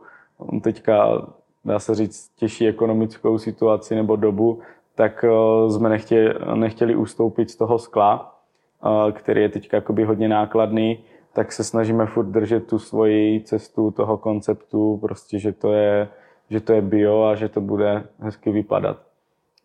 teďka 0.60 1.26
dá 1.64 1.78
se 1.78 1.94
říct 1.94 2.30
těžší 2.36 2.68
ekonomickou 2.68 3.38
situaci 3.38 3.94
nebo 3.94 4.16
dobu, 4.16 4.60
tak 4.96 5.24
eh, 5.24 5.70
jsme 5.70 5.88
nechtěli, 5.88 6.34
nechtěli 6.54 6.96
ustoupit 6.96 7.50
z 7.50 7.56
toho 7.56 7.78
skla, 7.78 8.34
eh, 8.84 9.12
který 9.12 9.42
je 9.42 9.48
teď 9.48 9.70
hodně 10.06 10.28
nákladný, 10.28 10.98
tak 11.32 11.52
se 11.52 11.64
snažíme 11.64 12.06
furt 12.06 12.26
držet 12.26 12.66
tu 12.66 12.78
svoji 12.78 13.40
cestu 13.40 13.90
toho 13.90 14.16
konceptu, 14.16 14.98
prostě, 15.00 15.38
že 15.38 15.52
to 15.52 15.72
je, 15.72 16.08
že 16.50 16.60
to 16.60 16.72
je 16.72 16.82
bio 16.82 17.22
a 17.22 17.34
že 17.34 17.48
to 17.48 17.60
bude 17.60 18.04
hezky 18.18 18.50
vypadat. 18.50 18.96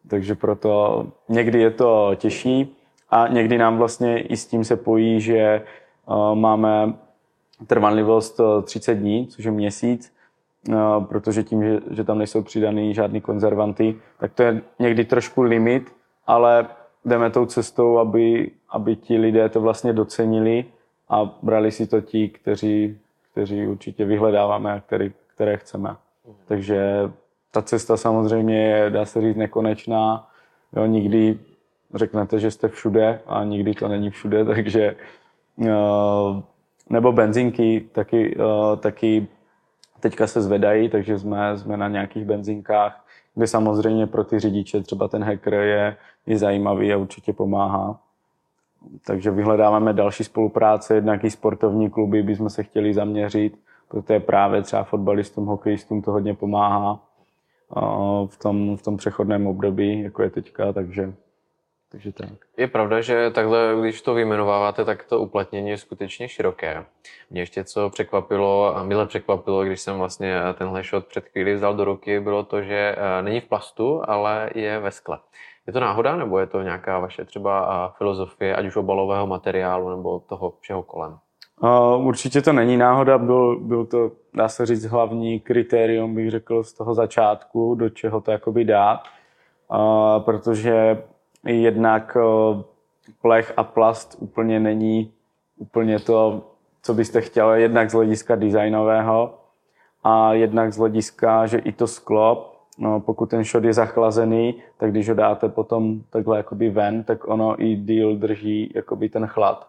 Takže 0.08 0.36
proto 0.36 1.06
někdy 1.30 1.62
je 1.62 1.72
to 1.72 2.12
těžší 2.16 2.76
a 3.10 3.28
někdy 3.28 3.58
nám 3.58 3.78
vlastně 3.78 4.20
i 4.20 4.38
s 4.38 4.48
tím 4.48 4.64
se 4.64 4.76
pojí, 4.76 5.22
že 5.22 5.40
eh, 5.40 5.64
máme 6.34 6.94
trvanlivost 7.68 8.42
30 8.64 8.94
dní, 8.94 9.28
což 9.28 9.46
je 9.46 9.52
měsíc, 9.52 10.14
No, 10.68 11.01
protože 11.01 11.44
tím, 11.44 11.63
že, 11.63 11.80
že 11.91 12.03
tam 12.03 12.18
nejsou 12.18 12.41
přidaný 12.41 12.94
žádný 12.94 13.22
konzervanty, 13.22 13.96
tak 14.20 14.34
to 14.34 14.44
je 14.44 14.62
někdy 14.80 15.06
trošku 15.06 15.41
limit, 15.41 15.96
ale 16.27 16.68
jdeme 17.06 17.30
tou 17.30 17.46
cestou, 17.46 17.98
aby, 17.98 18.51
aby 18.70 18.96
ti 18.96 19.18
lidé 19.18 19.50
to 19.50 19.62
vlastně 19.62 19.94
docenili 19.94 20.65
a 21.10 21.36
brali 21.41 21.72
si 21.72 21.88
to 21.88 22.01
ti, 22.01 22.30
kteří, 22.30 22.98
kteří 23.32 23.68
určitě 23.68 24.06
vyhledáváme 24.06 24.74
a 24.74 24.80
který, 24.80 25.12
které 25.36 25.58
chceme. 25.58 25.96
Takže 26.46 27.12
ta 27.51 27.62
cesta 27.62 27.98
samozřejmě 27.98 28.63
je, 28.63 28.89
dá 28.89 29.06
se 29.06 29.22
říct, 29.22 29.36
nekonečná. 29.36 30.27
Jo, 30.75 30.86
nikdy 30.86 31.39
řeknete, 31.94 32.39
že 32.39 32.51
jste 32.51 32.68
všude 32.68 33.22
a 33.25 33.44
nikdy 33.44 33.74
to 33.74 33.88
není 33.88 34.10
všude, 34.10 34.46
takže 34.56 34.96
eh, 35.62 36.41
nebo 36.89 37.12
benzinky 37.12 37.89
taky, 37.91 38.38
eh, 38.39 38.77
taky 38.77 39.27
teďka 40.01 40.27
se 40.27 40.41
zvedají, 40.41 40.89
takže 40.89 41.20
jsme, 41.20 41.58
jsme 41.58 41.77
na 41.77 41.88
nějakých 41.88 42.25
benzinkách, 42.25 43.05
kde 43.36 43.48
samozřejmě 43.48 44.08
pro 44.08 44.24
ty 44.24 44.39
řidiče 44.39 44.81
třeba 44.81 45.08
ten 45.08 45.24
hacker 45.24 45.53
je, 45.53 45.98
je 46.25 46.38
zajímavý 46.38 46.93
a 46.93 46.98
určitě 46.98 47.34
pomáhá. 47.34 48.00
Takže 49.05 49.31
vyhledáváme 49.31 49.93
další 49.93 50.24
spolupráce, 50.24 50.96
jednak 50.96 51.24
i 51.24 51.31
sportovní 51.31 51.89
kluby 51.89 52.24
bychom 52.24 52.50
se 52.50 52.63
chtěli 52.63 52.93
zaměřit, 52.93 53.60
protože 53.88 54.20
právě 54.20 54.62
třeba 54.62 54.84
fotbalistům, 54.84 55.46
hokejistům 55.46 56.01
to 56.01 56.12
hodně 56.12 56.34
pomáhá 56.34 57.00
v 58.25 58.38
tom, 58.41 58.77
v 58.77 58.81
tom 58.81 58.98
přechodném 58.98 59.48
období, 59.48 60.01
jako 60.01 60.24
je 60.24 60.29
teďka, 60.29 60.74
takže 60.74 61.13
takže 61.92 62.12
tak. 62.12 62.30
Je 62.58 62.68
pravda, 62.68 63.02
že 63.02 63.32
takhle, 63.32 63.76
když 63.82 64.02
to 64.02 64.14
vyjmenováváte, 64.14 64.86
tak 64.86 65.04
to 65.04 65.20
uplatnění 65.20 65.70
je 65.70 65.78
skutečně 65.78 66.28
široké. 66.28 66.86
Mě 67.30 67.42
ještě 67.42 67.64
co 67.64 67.90
překvapilo, 67.90 68.78
a 68.78 68.84
mile 68.84 69.06
překvapilo, 69.06 69.64
když 69.64 69.82
jsem 69.82 69.98
vlastně 69.98 70.40
tenhle 70.58 70.84
shot 70.84 71.06
před 71.06 71.28
chvíli 71.28 71.56
vzal 71.56 71.76
do 71.76 71.86
ruky, 71.86 72.20
bylo 72.20 72.44
to, 72.44 72.62
že 72.62 72.96
eh, 72.98 73.22
není 73.22 73.40
v 73.40 73.46
plastu, 73.46 74.02
ale 74.08 74.50
je 74.56 74.80
ve 74.80 74.92
skle. 74.92 75.20
Je 75.68 75.74
to 75.74 75.80
náhoda, 75.80 76.16
nebo 76.16 76.40
je 76.40 76.48
to 76.48 76.62
nějaká 76.62 77.00
vaše 77.00 77.26
třeba 77.26 77.86
eh, 77.88 77.94
filozofie, 77.98 78.56
ať 78.56 78.66
už 78.66 78.76
obalového 78.76 79.28
materiálu, 79.28 79.90
nebo 79.90 80.20
toho 80.20 80.54
všeho 80.60 80.84
kolem? 80.84 81.18
Uh, 81.64 82.08
určitě 82.08 82.42
to 82.42 82.54
není 82.54 82.78
náhoda, 82.78 83.18
byl, 83.18 83.60
byl 83.60 83.86
to, 83.86 84.12
dá 84.34 84.50
se 84.50 84.66
říct, 84.66 84.86
hlavní 84.86 85.40
kritérium, 85.40 86.16
bych 86.16 86.32
řekl, 86.32 86.64
z 86.64 86.74
toho 86.74 86.94
začátku, 86.94 87.76
do 87.76 87.90
čeho 87.90 88.22
to 88.22 88.32
jakoby 88.32 88.66
dát, 88.66 89.04
uh, 89.72 90.24
protože 90.24 91.04
jednak 91.46 92.18
eh, 92.20 92.64
plech 93.22 93.54
a 93.58 93.64
plast 93.64 94.16
úplně 94.20 94.60
není 94.60 95.14
úplně 95.58 96.00
to, 96.00 96.48
co 96.82 96.94
byste 96.94 97.22
chtěli, 97.22 97.62
jednak 97.62 97.90
z 97.90 97.94
hlediska 97.94 98.36
designového 98.36 99.34
a 100.04 100.34
jednak 100.34 100.74
z 100.74 100.78
hlediska, 100.78 101.46
že 101.46 101.58
i 101.58 101.72
to 101.72 101.88
sklo, 101.88 102.54
no, 102.78 103.00
pokud 103.00 103.30
ten 103.30 103.44
šot 103.44 103.64
je 103.64 103.74
zachlazený, 103.74 104.56
tak 104.78 104.92
když 104.92 105.10
ho 105.10 105.16
dáte 105.16 105.50
potom 105.50 106.02
takhle 106.10 106.38
jakoby 106.38 106.70
ven, 106.70 107.04
tak 107.04 107.28
ono 107.28 107.64
i 107.64 107.76
díl 107.76 108.16
drží 108.16 108.72
jakoby 108.76 109.10
ten 109.10 109.28
chlad. 109.28 109.68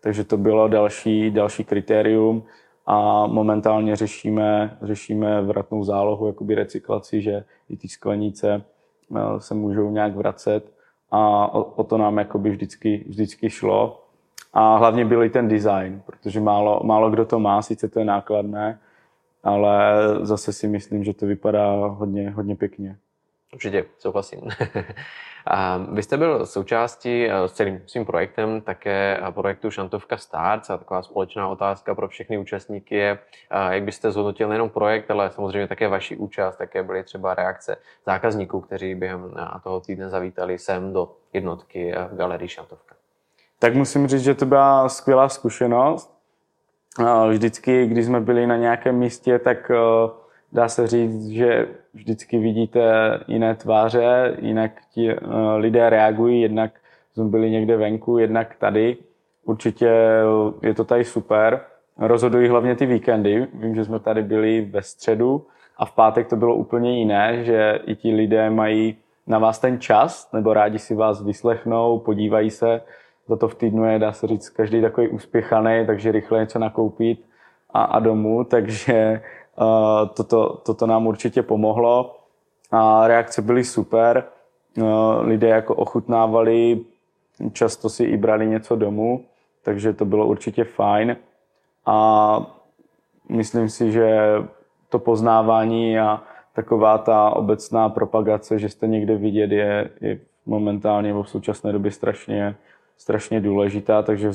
Takže 0.00 0.24
to 0.24 0.36
bylo 0.36 0.68
další, 0.68 1.30
další 1.30 1.64
kritérium 1.64 2.42
a 2.86 3.26
momentálně 3.26 3.96
řešíme, 3.96 4.78
řešíme 4.82 5.42
vratnou 5.42 5.84
zálohu, 5.84 6.26
jakoby 6.26 6.54
recyklaci, 6.54 7.22
že 7.22 7.44
i 7.68 7.76
ty 7.76 7.88
sklenice 7.88 8.62
eh, 9.16 9.20
se 9.38 9.54
můžou 9.54 9.90
nějak 9.90 10.16
vracet 10.16 10.73
a 11.10 11.54
o, 11.54 11.62
o 11.62 11.84
to 11.84 11.98
nám 11.98 12.18
jakoby 12.18 12.50
vždycky, 12.50 13.04
vždycky 13.08 13.50
šlo. 13.50 14.00
A 14.52 14.76
hlavně 14.76 15.04
byl 15.04 15.24
i 15.24 15.30
ten 15.30 15.48
design, 15.48 16.02
protože 16.06 16.40
málo, 16.40 16.80
málo 16.84 17.10
kdo 17.10 17.24
to 17.24 17.38
má, 17.38 17.62
sice 17.62 17.88
to 17.88 17.98
je 17.98 18.04
nákladné, 18.04 18.78
ale 19.42 19.94
zase 20.22 20.52
si 20.52 20.68
myslím, 20.68 21.04
že 21.04 21.14
to 21.14 21.26
vypadá 21.26 21.74
hodně, 21.74 22.30
hodně 22.30 22.56
pěkně. 22.56 22.96
Určitě, 23.54 23.84
souhlasím. 23.98 24.40
a 25.46 25.76
vy 25.76 26.02
jste 26.02 26.16
byl 26.16 26.46
součástí 26.46 27.26
eh, 27.26 27.48
s 27.48 27.52
celým 27.52 27.82
svým 27.86 28.04
projektem 28.04 28.60
také 28.60 29.20
eh, 29.28 29.32
projektu 29.32 29.70
Šantovka 29.70 30.16
Starts 30.16 30.70
a 30.70 30.78
taková 30.78 31.02
společná 31.02 31.48
otázka 31.48 31.94
pro 31.94 32.08
všechny 32.08 32.38
účastníky 32.38 32.94
je, 32.94 33.18
eh, 33.50 33.74
jak 33.74 33.82
byste 33.82 34.12
zhodnotil 34.12 34.48
nejenom 34.48 34.70
projekt, 34.70 35.10
ale 35.10 35.30
samozřejmě 35.30 35.68
také 35.68 35.88
vaši 35.88 36.16
účast, 36.16 36.56
také 36.56 36.82
byly 36.82 37.04
třeba 37.04 37.34
reakce 37.34 37.76
zákazníků, 38.06 38.60
kteří 38.60 38.94
během 38.94 39.34
toho 39.64 39.80
týdne 39.80 40.08
zavítali 40.08 40.58
sem 40.58 40.92
do 40.92 41.12
jednotky 41.32 41.94
v 42.12 42.16
galerii 42.16 42.48
Šantovka. 42.48 42.94
Tak 43.58 43.74
musím 43.74 44.06
říct, 44.06 44.22
že 44.22 44.34
to 44.34 44.46
byla 44.46 44.88
skvělá 44.88 45.28
zkušenost. 45.28 46.14
Vždycky, 47.28 47.86
když 47.86 48.06
jsme 48.06 48.20
byli 48.20 48.46
na 48.46 48.56
nějakém 48.56 48.96
místě, 48.96 49.38
tak 49.38 49.70
dá 50.54 50.68
se 50.68 50.86
říct, 50.86 51.26
že 51.26 51.66
vždycky 51.94 52.38
vidíte 52.38 52.80
jiné 53.28 53.54
tváře, 53.54 54.36
jinak 54.40 54.70
ti 54.92 55.14
uh, 55.14 55.30
lidé 55.56 55.90
reagují, 55.90 56.40
jednak 56.40 56.72
jsme 57.14 57.24
byli 57.24 57.50
někde 57.50 57.76
venku, 57.76 58.18
jednak 58.18 58.56
tady. 58.56 58.96
Určitě 59.44 59.90
je 60.62 60.74
to 60.74 60.84
tady 60.84 61.04
super. 61.04 61.60
Rozhodují 61.98 62.48
hlavně 62.48 62.76
ty 62.76 62.86
víkendy. 62.86 63.46
Vím, 63.54 63.74
že 63.74 63.84
jsme 63.84 64.00
tady 64.00 64.22
byli 64.22 64.60
ve 64.60 64.82
středu 64.82 65.46
a 65.76 65.86
v 65.86 65.92
pátek 65.92 66.28
to 66.28 66.36
bylo 66.36 66.54
úplně 66.54 66.98
jiné, 66.98 67.44
že 67.44 67.78
i 67.86 67.96
ti 67.96 68.14
lidé 68.14 68.50
mají 68.50 68.96
na 69.26 69.38
vás 69.38 69.58
ten 69.58 69.80
čas, 69.80 70.32
nebo 70.32 70.54
rádi 70.54 70.78
si 70.78 70.94
vás 70.94 71.22
vyslechnou, 71.22 71.98
podívají 71.98 72.50
se. 72.50 72.80
Za 73.28 73.36
to 73.36 73.48
v 73.48 73.54
týdnu 73.54 73.84
je, 73.84 73.98
dá 73.98 74.12
se 74.12 74.26
říct, 74.26 74.48
každý 74.48 74.80
takový 74.80 75.08
uspěchaný, 75.08 75.86
takže 75.86 76.12
rychle 76.12 76.40
něco 76.40 76.58
nakoupit 76.58 77.24
a, 77.70 77.82
a 77.82 77.98
domů, 77.98 78.44
takže 78.44 79.20
toto, 80.14 80.60
toto 80.66 80.86
nám 80.86 81.06
určitě 81.06 81.42
pomohlo. 81.42 82.16
A 82.70 83.06
reakce 83.08 83.42
byly 83.42 83.64
super. 83.64 84.24
Uh, 84.78 85.26
lidé 85.26 85.48
jako 85.48 85.74
ochutnávali, 85.74 86.80
často 87.52 87.88
si 87.88 88.04
i 88.04 88.16
brali 88.16 88.46
něco 88.46 88.76
domů, 88.76 89.24
takže 89.62 89.92
to 89.92 90.04
bylo 90.04 90.26
určitě 90.26 90.64
fajn. 90.64 91.16
A 91.86 92.46
myslím 93.28 93.68
si, 93.68 93.92
že 93.92 94.34
to 94.88 94.98
poznávání 94.98 95.98
a 95.98 96.22
taková 96.54 96.98
ta 96.98 97.30
obecná 97.30 97.88
propagace, 97.88 98.58
že 98.58 98.68
jste 98.68 98.86
někde 98.86 99.16
vidět, 99.16 99.52
je, 99.52 99.90
je 100.00 100.18
momentálně 100.46 101.12
v 101.12 101.24
současné 101.24 101.72
době 101.72 101.90
strašně, 101.90 102.56
strašně 102.96 103.40
důležitá, 103.40 104.02
takže 104.02 104.34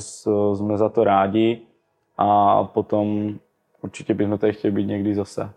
jsme 0.54 0.78
za 0.78 0.88
to 0.88 1.04
rádi 1.04 1.60
a 2.18 2.64
potom 2.64 3.38
určitě 3.82 4.14
bychom 4.14 4.38
tady 4.38 4.52
chtěli 4.52 4.72
být 4.72 4.86
někdy 4.86 5.14
zase. 5.14 5.52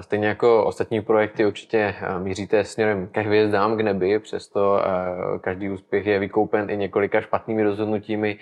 Stejně 0.00 0.28
jako 0.28 0.64
ostatní 0.64 1.00
projekty 1.00 1.46
určitě 1.46 1.94
eh, 2.00 2.18
míříte 2.18 2.64
směrem 2.64 3.06
ke 3.06 3.20
hvězdám, 3.20 3.76
k 3.76 3.80
nebi, 3.80 4.18
přesto 4.18 4.80
eh, 4.80 5.38
každý 5.38 5.70
úspěch 5.70 6.06
je 6.06 6.18
vykoupen 6.18 6.70
i 6.70 6.76
několika 6.76 7.20
špatnými 7.20 7.62
rozhodnutími. 7.62 8.38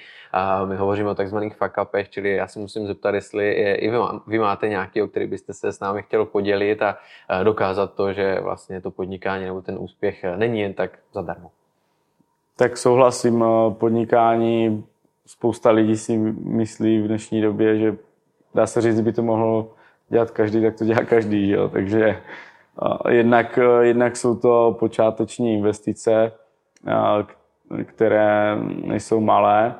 My 0.64 0.76
hovoříme 0.76 1.10
o 1.10 1.14
takzvaných 1.14 1.56
fuck 1.56 1.78
upech, 1.82 2.10
čili 2.10 2.30
já 2.30 2.46
si 2.46 2.58
musím 2.58 2.86
zeptat, 2.86 3.14
jestli 3.14 3.46
je, 3.46 3.74
i 3.74 3.90
vy 4.26 4.38
máte 4.38 4.68
nějaký, 4.68 5.02
o 5.02 5.06
který 5.06 5.26
byste 5.26 5.52
se 5.54 5.72
s 5.72 5.80
námi 5.80 6.02
chtěl 6.02 6.24
podělit 6.24 6.82
a 6.82 6.98
eh, 7.28 7.44
dokázat 7.44 7.94
to, 7.94 8.12
že 8.12 8.40
vlastně 8.40 8.80
to 8.80 8.90
podnikání 8.90 9.44
nebo 9.44 9.62
ten 9.62 9.76
úspěch 9.78 10.24
není 10.36 10.60
jen 10.60 10.74
tak 10.74 10.98
zadarmo. 11.12 11.50
Tak 12.56 12.76
souhlasím, 12.76 13.44
podnikání, 13.70 14.84
spousta 15.26 15.70
lidí 15.70 15.96
si 15.96 16.16
myslí 16.38 17.02
v 17.02 17.06
dnešní 17.06 17.42
době, 17.42 17.78
že 17.78 17.96
dá 18.54 18.66
se 18.66 18.80
říct, 18.80 19.00
by 19.00 19.12
to 19.12 19.22
mohlo 19.22 19.72
dělat 20.08 20.30
každý, 20.30 20.62
tak 20.62 20.78
to 20.78 20.84
dělá 20.84 21.04
každý. 21.04 21.50
Jo? 21.50 21.68
Takže 21.68 22.20
jednak, 23.08 23.58
jednak 23.80 24.16
jsou 24.16 24.36
to 24.36 24.76
počáteční 24.78 25.54
investice, 25.54 26.32
které 27.84 28.56
nejsou 28.84 29.20
malé 29.20 29.74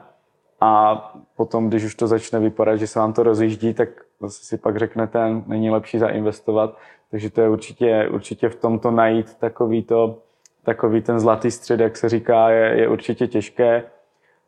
a 0.60 0.94
potom, 1.36 1.68
když 1.68 1.84
už 1.84 1.94
to 1.94 2.06
začne 2.06 2.40
vypadat, 2.40 2.76
že 2.76 2.86
se 2.86 2.98
vám 2.98 3.12
to 3.12 3.22
rozjíždí, 3.22 3.74
tak 3.74 3.88
zase 4.20 4.44
si 4.44 4.58
pak 4.58 4.76
řeknete, 4.76 5.42
není 5.46 5.70
lepší 5.70 5.98
zainvestovat. 5.98 6.78
Takže 7.10 7.30
to 7.30 7.40
je 7.40 7.48
určitě, 7.48 8.08
určitě 8.12 8.48
v 8.48 8.56
tomto 8.56 8.90
najít 8.90 9.34
takový, 9.34 9.82
to, 9.82 10.18
takový 10.62 11.02
ten 11.02 11.20
zlatý 11.20 11.50
střed, 11.50 11.80
jak 11.80 11.96
se 11.96 12.08
říká, 12.08 12.50
je, 12.50 12.80
je 12.80 12.88
určitě 12.88 13.26
těžké. 13.26 13.82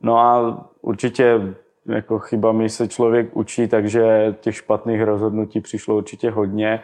No 0.01 0.19
a 0.19 0.59
určitě 0.81 1.41
jako 1.87 2.19
chybami 2.19 2.69
se 2.69 2.89
člověk 2.89 3.37
učí, 3.37 3.69
takže 3.69 4.35
těch 4.41 4.57
špatných 4.57 5.03
rozhodnutí 5.03 5.61
přišlo 5.61 5.97
určitě 5.97 6.31
hodně, 6.31 6.81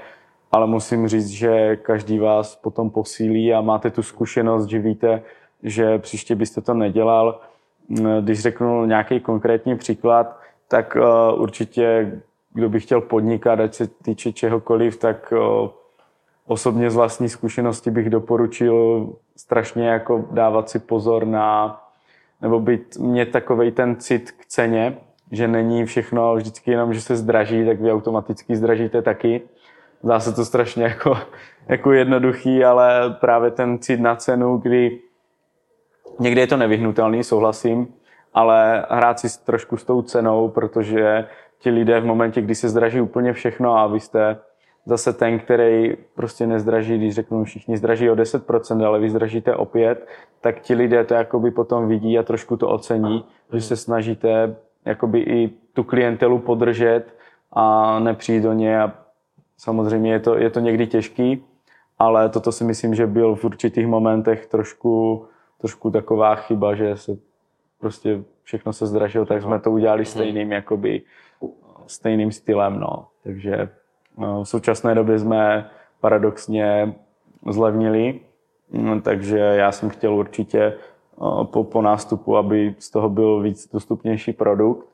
ale 0.52 0.66
musím 0.66 1.09
říct, 1.09 1.28
že 1.28 1.77
každý 1.77 2.18
vás 2.18 2.57
potom 2.57 2.90
posílí 2.90 3.55
a 3.55 3.61
máte 3.61 3.90
tu 3.90 4.03
zkušenost, 4.03 4.66
že 4.66 4.79
víte, 4.79 5.22
že 5.62 5.98
příště 5.98 6.35
byste 6.35 6.61
to 6.61 6.75
nedělal. 6.75 7.40
Když 8.20 8.40
řeknu 8.40 8.85
nějaký 8.87 9.20
konkrétní 9.20 9.77
příklad, 9.77 10.38
tak 10.68 10.96
uh, 10.96 11.42
určitě, 11.42 12.12
kdo 12.55 12.68
by 12.68 12.81
chtěl 12.81 13.01
podnikat, 13.01 13.61
ať 13.61 13.75
se 13.75 13.87
týče 13.87 14.33
čehokoliv, 14.33 14.96
tak 14.96 15.33
uh, 15.33 15.68
osobně 16.46 16.90
z 16.90 16.96
vlastní 16.96 17.29
zkušenosti 17.29 17.90
bych 17.90 18.11
doporučil 18.11 19.09
strašně 19.37 19.88
jako 19.88 20.25
dávat 20.31 20.70
si 20.70 20.79
pozor 20.79 21.27
na 21.27 21.81
nebo 22.42 22.61
být, 22.61 22.96
mít 22.96 23.31
takový 23.31 23.70
ten 23.70 23.96
cit 23.96 24.31
k 24.31 24.46
ceně, 24.46 24.96
že 25.33 25.48
není 25.48 25.85
všechno 25.85 26.35
vždycky 26.35 26.70
jenom, 26.70 26.94
že 26.94 27.00
se 27.00 27.16
zdraží, 27.16 27.66
tak 27.66 27.81
vy 27.81 27.92
automaticky 27.92 28.57
zdražíte 28.57 29.02
taky. 29.02 29.42
Zdá 30.02 30.20
se 30.20 30.33
to 30.33 30.44
strašně 30.44 30.85
jako, 30.85 31.18
jako 31.68 31.92
jednoduchý, 31.92 32.64
ale 32.64 33.16
právě 33.20 33.50
ten 33.50 33.78
cit 33.78 34.00
na 34.00 34.16
cenu, 34.16 34.57
kdy 34.57 34.98
někdy 36.20 36.40
je 36.40 36.46
to 36.46 36.57
nevyhnutelný, 36.57 37.24
souhlasím, 37.24 37.94
ale 38.35 38.87
hrát 38.90 39.20
si 39.20 39.44
trošku 39.44 39.76
s 39.76 39.85
tou 39.85 40.02
cenou, 40.02 40.48
protože 40.48 41.28
ti 41.59 41.70
lidé 41.70 42.00
v 42.00 42.05
momentě, 42.05 42.40
kdy 42.40 42.55
se 42.55 42.68
zdraží 42.68 43.00
úplně 43.00 43.33
všechno 43.33 43.76
a 43.78 43.87
vy 43.87 44.00
jste 44.00 44.38
zase 44.87 45.12
ten, 45.12 45.38
který 45.38 45.97
prostě 46.14 46.47
nezdraží, 46.47 46.99
když 46.99 47.14
řeknu 47.14 47.45
všichni 47.45 47.77
zdraží 47.77 48.11
o 48.11 48.14
10%, 48.14 48.87
ale 48.87 49.01
vy 49.01 49.11
zdražíte 49.11 49.57
o 49.57 49.64
5%, 49.64 49.97
tak 50.40 50.61
ti 50.61 50.75
lidé 50.75 51.05
to 51.05 51.14
jakoby 51.14 51.51
potom 51.51 51.88
vidí 51.88 52.18
a 52.18 52.23
trošku 52.23 52.57
to 52.57 52.68
ocení, 52.68 53.25
že 53.53 53.61
se 53.61 53.77
snažíte 53.77 54.57
jakoby 54.85 55.21
i 55.21 55.51
tu 55.73 55.85
klientelu 55.85 56.38
podržet 56.38 57.05
a 57.53 57.99
nepřijít 57.99 58.42
do 58.42 58.53
ně 58.53 58.83
a 58.83 58.92
samozřejmě 59.57 60.12
je 60.12 60.21
to, 60.21 60.38
je 60.38 60.51
to 60.51 60.61
někdy 60.61 60.87
těžký, 60.87 61.45
ale 61.99 62.29
toto 62.29 62.53
si 62.53 62.64
myslím, 62.64 62.95
že 62.95 63.07
byl 63.07 63.35
v 63.35 63.45
určitých 63.45 63.87
momentech 63.87 64.47
trošku, 64.47 65.25
trošku 65.59 65.90
taková 65.90 66.35
chyba, 66.35 66.75
že 66.75 66.97
se 66.97 67.12
prostě 67.81 68.23
všechno 68.42 68.73
se 68.73 68.87
zdražilo, 68.87 69.27
tak 69.27 69.42
jsme 69.42 69.61
to 69.61 69.71
udělali 69.71 70.05
stejným, 70.05 70.53
jakoby, 70.53 71.03
stejným 71.87 72.33
stylem, 72.33 72.81
no. 72.81 73.07
Takže 73.25 73.68
v 74.16 74.44
současné 74.44 74.94
době 74.94 75.18
jsme 75.18 75.70
paradoxně 76.01 76.94
zlevnili, 77.51 78.20
No, 78.72 79.01
takže 79.01 79.38
já 79.38 79.72
jsem 79.72 79.88
chtěl 79.88 80.14
určitě 80.14 80.75
po, 81.44 81.64
po 81.64 81.83
nástupu, 81.83 82.37
aby 82.37 82.75
z 82.79 82.90
toho 82.90 83.09
byl 83.09 83.40
víc 83.40 83.72
dostupnější 83.72 84.33
produkt. 84.33 84.87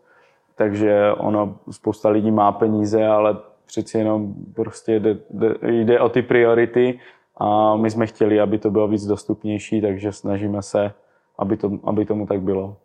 Takže 0.54 1.12
ono, 1.18 1.56
spousta 1.70 2.08
lidí 2.08 2.30
má 2.30 2.52
peníze, 2.52 3.06
ale 3.06 3.36
přeci 3.66 3.98
jenom 3.98 4.34
prostě 4.54 5.00
jde, 5.00 5.18
jde, 5.30 5.54
jde 5.62 6.00
o 6.00 6.08
ty 6.08 6.22
priority 6.22 7.00
a 7.36 7.76
my 7.76 7.90
jsme 7.90 8.06
chtěli, 8.06 8.40
aby 8.40 8.58
to 8.58 8.70
bylo 8.70 8.88
víc 8.88 9.06
dostupnější, 9.06 9.80
takže 9.80 10.12
snažíme 10.12 10.62
se, 10.62 10.92
aby, 11.38 11.56
to, 11.56 11.70
aby 11.84 12.04
tomu 12.04 12.26
tak 12.26 12.42
bylo. 12.42 12.76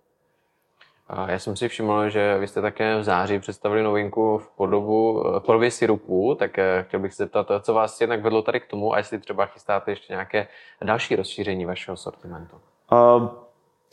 Já 1.28 1.40
jsem 1.40 1.56
si 1.56 1.68
všiml, 1.68 2.10
že 2.10 2.38
vy 2.38 2.48
jste 2.48 2.62
také 2.62 3.00
v 3.00 3.04
září 3.04 3.40
představili 3.40 3.84
novinku 3.84 4.38
v, 4.38 4.50
podobu, 4.50 5.24
v 5.40 5.44
podobě 5.46 5.72
syrupu, 5.72 6.36
tak 6.40 6.60
eh, 6.60 6.86
chtěl 6.88 7.00
bych 7.00 7.14
se 7.14 7.24
zeptat, 7.24 7.52
co 7.62 7.74
vás 7.74 8.02
jednak 8.02 8.22
vedlo 8.22 8.42
tady 8.42 8.60
k 8.60 8.68
tomu 8.68 8.94
a 8.94 8.98
jestli 8.98 9.20
třeba 9.20 9.46
chystáte 9.46 9.92
ještě 9.92 10.14
nějaké 10.14 10.48
další 10.82 11.16
rozšíření 11.16 11.66
vašeho 11.66 11.98
sortimentu. 11.98 12.56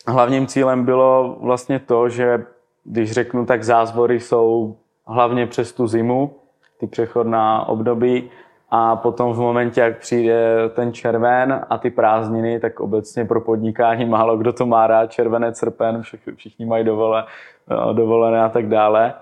Hlavním 0.07 0.47
cílem 0.47 0.85
bylo 0.85 1.37
vlastně 1.41 1.79
to, 1.79 2.09
že 2.09 2.45
když 2.85 3.13
řeknu, 3.13 3.47
tak 3.47 3.65
zázvory 3.65 4.21
jsou 4.21 4.77
hlavně 5.07 5.47
přes 5.47 5.73
tu 5.73 5.87
zimu, 5.87 6.37
ty 6.81 6.87
přechodná 6.87 7.69
období 7.69 8.31
a 8.71 8.97
potom 8.97 9.33
v 9.33 9.39
momentě, 9.39 9.81
jak 9.81 9.99
přijde 9.99 10.69
ten 10.75 10.93
červen 10.93 11.67
a 11.71 11.79
ty 11.79 11.91
prázdniny, 11.91 12.61
tak 12.61 12.81
obecně 12.81 13.25
pro 13.25 13.41
podnikání 13.41 14.05
málo 14.05 14.37
kdo 14.37 14.53
to 14.53 14.67
má 14.67 14.87
rád, 14.87 15.07
červené 15.07 15.55
srpen, 15.55 16.03
všichni, 16.35 16.67
mají 16.67 16.85
dovole, 16.85 17.25
eh, 17.71 17.95
dovolené 17.95 18.43
a 18.43 18.49
tak 18.49 18.69
dále. 18.69 19.15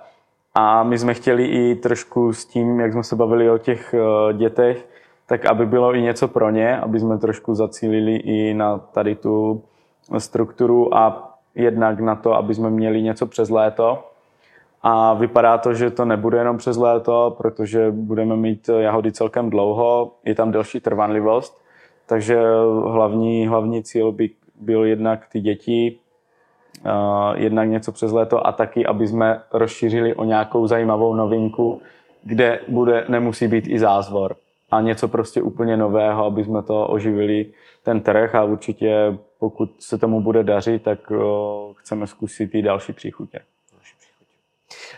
A 0.55 0.83
my 0.83 0.99
jsme 0.99 1.15
chtěli 1.15 1.45
i 1.45 1.75
trošku 1.75 2.33
s 2.33 2.45
tím, 2.45 2.81
jak 2.81 2.93
jsme 2.93 3.05
se 3.05 3.17
bavili 3.17 3.51
o 3.51 3.59
těch 3.59 3.95
eh, 3.95 4.33
dětech, 4.33 4.89
tak 5.27 5.47
aby 5.47 5.67
bylo 5.67 5.95
i 5.95 6.03
něco 6.03 6.29
pro 6.29 6.51
ně, 6.51 6.79
aby 6.79 7.01
jsme 7.01 7.19
trošku 7.19 7.55
zacílili 7.55 8.17
i 8.17 8.55
na 8.55 8.79
tady 8.79 9.15
tu 9.15 9.63
strukturu 10.19 10.95
a 10.95 11.35
jednak 11.55 12.01
na 12.01 12.15
to, 12.15 12.35
aby 12.35 12.55
jsme 12.55 12.71
měli 12.71 13.03
něco 13.03 13.27
přes 13.27 13.51
léto, 13.51 14.05
a 14.83 15.15
vypadá 15.15 15.59
to, 15.59 15.75
že 15.75 15.91
to 15.91 16.05
nebude 16.05 16.39
jenom 16.39 16.57
přes 16.57 16.77
léto, 16.77 17.35
protože 17.39 17.91
budeme 17.91 18.37
mít 18.37 18.71
jahody 18.79 19.13
celkem 19.13 19.51
dlouho, 19.51 20.13
je 20.25 20.35
tam 20.35 20.51
delší 20.51 20.81
trvanlivost, 20.81 21.63
takže 22.07 22.39
hlavní, 22.85 23.47
hlavní 23.47 23.83
cíl 23.83 24.13
by 24.13 24.31
byl 24.61 24.85
jednak 24.85 25.27
ty 25.33 25.41
děti, 25.41 25.99
jednak 27.35 27.69
něco 27.69 27.93
přes 27.93 28.13
léto 28.13 28.47
a 28.47 28.53
taky, 28.53 28.87
aby 28.87 29.07
jsme 29.07 29.43
rozšířili 29.53 30.15
o 30.15 30.25
nějakou 30.25 30.67
zajímavou 30.67 31.15
novinku, 31.15 31.83
kde 32.23 32.61
bude, 32.69 33.05
nemusí 33.09 33.49
být 33.49 33.69
i 33.69 33.79
zázvor. 33.79 34.37
A 34.71 34.81
něco 34.81 35.09
prostě 35.09 35.43
úplně 35.43 35.77
nového, 35.77 36.25
aby 36.25 36.45
jsme 36.45 36.63
to 36.63 36.87
oživili 36.87 37.47
ten 37.83 38.01
trh. 38.01 38.35
A 38.35 38.45
určitě 38.45 39.19
pokud 39.39 39.71
se 39.79 39.99
tomu 39.99 40.21
bude 40.21 40.45
dařit, 40.45 40.83
tak 40.83 41.13
chceme 41.75 42.07
zkusit 42.07 42.55
i 42.55 42.63
další 42.63 42.93
příchutě. 42.93 43.41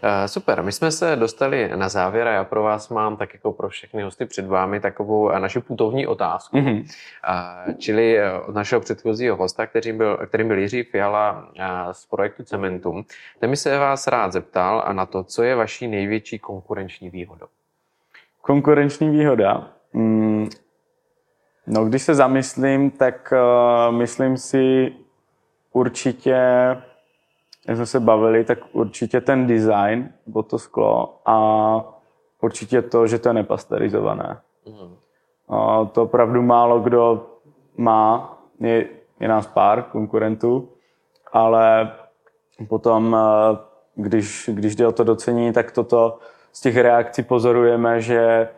Eh, 0.02 0.28
super, 0.28 0.62
my 0.62 0.72
jsme 0.72 0.90
se 0.90 1.16
dostali 1.16 1.70
na 1.76 1.88
závěr 1.88 2.28
a 2.28 2.32
já 2.32 2.44
pro 2.44 2.62
vás 2.62 2.88
mám, 2.88 3.16
tak 3.16 3.34
jako 3.34 3.52
pro 3.52 3.68
všechny 3.68 4.02
hosty 4.02 4.26
před 4.26 4.46
vámi, 4.46 4.80
takovou 4.80 5.30
eh, 5.30 5.40
naši 5.40 5.60
putovní 5.60 6.06
otázku. 6.06 6.56
Mm-hmm. 6.56 6.84
Čili 7.78 8.18
od 8.46 8.54
našeho 8.54 8.80
předchozího 8.80 9.36
hosta, 9.36 9.66
kterým 9.66 9.98
byl, 9.98 10.16
kterým 10.16 10.48
byl 10.48 10.58
Jiří 10.58 10.82
Fiala 10.82 11.48
z 11.92 12.06
projektu 12.06 12.42
Cementum, 12.42 13.04
ten 13.38 13.50
mi 13.50 13.56
se 13.56 13.78
vás 13.78 14.06
rád 14.06 14.32
zeptal 14.32 14.84
na 14.92 15.06
to, 15.06 15.24
co 15.24 15.42
je 15.42 15.54
vaší 15.54 15.88
největší 15.88 16.38
konkurenční 16.38 17.10
výhodou. 17.10 17.46
Konkurenční 18.42 19.10
výhoda? 19.10 19.70
Mm, 19.92 20.48
no, 21.66 21.84
když 21.84 22.02
se 22.02 22.14
zamyslím, 22.14 22.90
tak 22.90 23.32
uh, 23.32 23.94
myslím 23.94 24.36
si 24.36 24.92
určitě 25.72 26.36
jak 27.70 27.76
jsme 27.76 27.86
se 27.86 28.00
bavili, 28.00 28.44
tak 28.44 28.58
určitě 28.72 29.20
ten 29.20 29.46
design, 29.46 30.12
nebo 30.26 30.42
to 30.42 30.58
sklo 30.58 31.20
a 31.26 31.84
určitě 32.40 32.82
to, 32.82 33.06
že 33.06 33.18
to 33.18 33.28
je 33.28 33.32
nepasterizované. 33.32 34.40
Mm. 34.66 34.96
A 35.48 35.84
to 35.84 36.02
opravdu 36.02 36.42
málo 36.42 36.80
kdo 36.80 37.26
má, 37.76 38.38
je, 38.60 38.86
je 39.20 39.28
nás 39.28 39.46
pár 39.46 39.82
konkurentů, 39.82 40.68
ale 41.32 41.92
potom, 42.68 43.16
eh, 43.16 43.56
když, 43.94 44.50
když 44.52 44.76
jde 44.76 44.86
o 44.86 44.92
to 44.92 45.04
docení, 45.04 45.52
tak 45.52 45.70
toto 45.70 46.18
z 46.52 46.60
těch 46.60 46.76
reakcí 46.76 47.22
pozorujeme, 47.22 48.00
že 48.00 48.48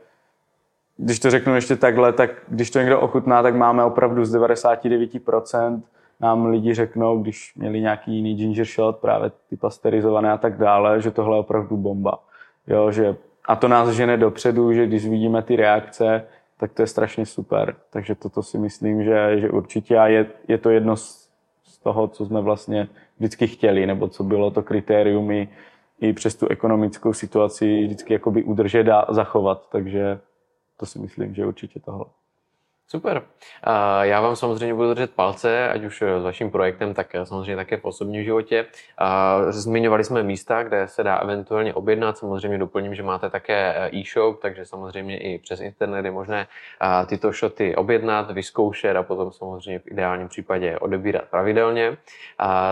když 0.96 1.18
to 1.18 1.30
řeknu 1.30 1.54
ještě 1.54 1.76
takhle, 1.76 2.12
tak 2.12 2.30
když 2.48 2.70
to 2.70 2.78
někdo 2.78 3.00
ochutná, 3.00 3.42
tak 3.42 3.54
máme 3.54 3.84
opravdu 3.84 4.24
z 4.24 4.34
99% 4.34 5.82
nám 6.22 6.46
lidi 6.46 6.74
řeknou, 6.74 7.22
když 7.22 7.54
měli 7.56 7.80
nějaký 7.80 8.16
jiný 8.16 8.34
ginger 8.34 8.66
shot, 8.66 8.96
právě 8.96 9.30
ty 9.50 9.56
pasterizované 9.56 10.32
a 10.32 10.38
tak 10.38 10.56
dále, 10.56 11.00
že 11.00 11.10
tohle 11.10 11.36
je 11.36 11.40
opravdu 11.40 11.76
bomba. 11.76 12.18
Jo, 12.66 12.90
že, 12.90 13.16
a 13.48 13.56
to 13.56 13.68
nás 13.68 13.88
žene 13.88 14.16
dopředu, 14.16 14.72
že 14.72 14.86
když 14.86 15.08
vidíme 15.08 15.42
ty 15.42 15.56
reakce, 15.56 16.24
tak 16.56 16.72
to 16.72 16.82
je 16.82 16.86
strašně 16.86 17.26
super. 17.26 17.76
Takže 17.90 18.14
toto 18.14 18.42
si 18.42 18.58
myslím, 18.58 19.04
že, 19.04 19.40
že 19.40 19.50
určitě 19.50 19.98
a 19.98 20.06
je, 20.06 20.26
je 20.48 20.58
to 20.58 20.70
jedno 20.70 20.96
z, 20.96 21.28
z 21.64 21.78
toho, 21.78 22.08
co 22.08 22.26
jsme 22.26 22.40
vlastně 22.40 22.88
vždycky 23.18 23.46
chtěli, 23.46 23.86
nebo 23.86 24.08
co 24.08 24.24
bylo 24.24 24.50
to 24.50 24.62
kritérium 24.62 25.30
i, 25.30 25.48
i 26.00 26.12
přes 26.12 26.34
tu 26.34 26.48
ekonomickou 26.48 27.12
situaci 27.12 27.84
vždycky 27.84 28.12
jakoby 28.12 28.42
udržet 28.42 28.88
a 28.88 29.06
zachovat. 29.08 29.68
Takže 29.72 30.20
to 30.76 30.86
si 30.86 30.98
myslím, 30.98 31.34
že 31.34 31.46
určitě 31.46 31.80
tohle. 31.80 32.04
Super. 32.88 33.22
Já 34.02 34.20
vám 34.20 34.36
samozřejmě 34.36 34.74
budu 34.74 34.94
držet 34.94 35.10
palce, 35.10 35.68
ať 35.68 35.84
už 35.84 36.02
s 36.02 36.22
vaším 36.22 36.50
projektem, 36.50 36.94
tak 36.94 37.06
samozřejmě 37.24 37.56
také 37.56 37.76
v 37.76 37.84
osobním 37.84 38.24
životě. 38.24 38.66
Zmiňovali 39.48 40.04
jsme 40.04 40.22
místa, 40.22 40.62
kde 40.62 40.88
se 40.88 41.02
dá 41.02 41.16
eventuálně 41.16 41.74
objednat. 41.74 42.18
Samozřejmě 42.18 42.58
doplním, 42.58 42.94
že 42.94 43.02
máte 43.02 43.30
také 43.30 43.90
e-shop, 43.94 44.42
takže 44.42 44.66
samozřejmě 44.66 45.18
i 45.18 45.38
přes 45.38 45.60
internet 45.60 46.04
je 46.04 46.10
možné 46.10 46.46
tyto 47.06 47.32
shoty 47.32 47.76
objednat, 47.76 48.30
vyzkoušet 48.30 48.96
a 48.96 49.02
potom 49.02 49.32
samozřejmě 49.32 49.78
v 49.78 49.86
ideálním 49.86 50.28
případě 50.28 50.78
odebírat 50.78 51.24
pravidelně. 51.30 51.96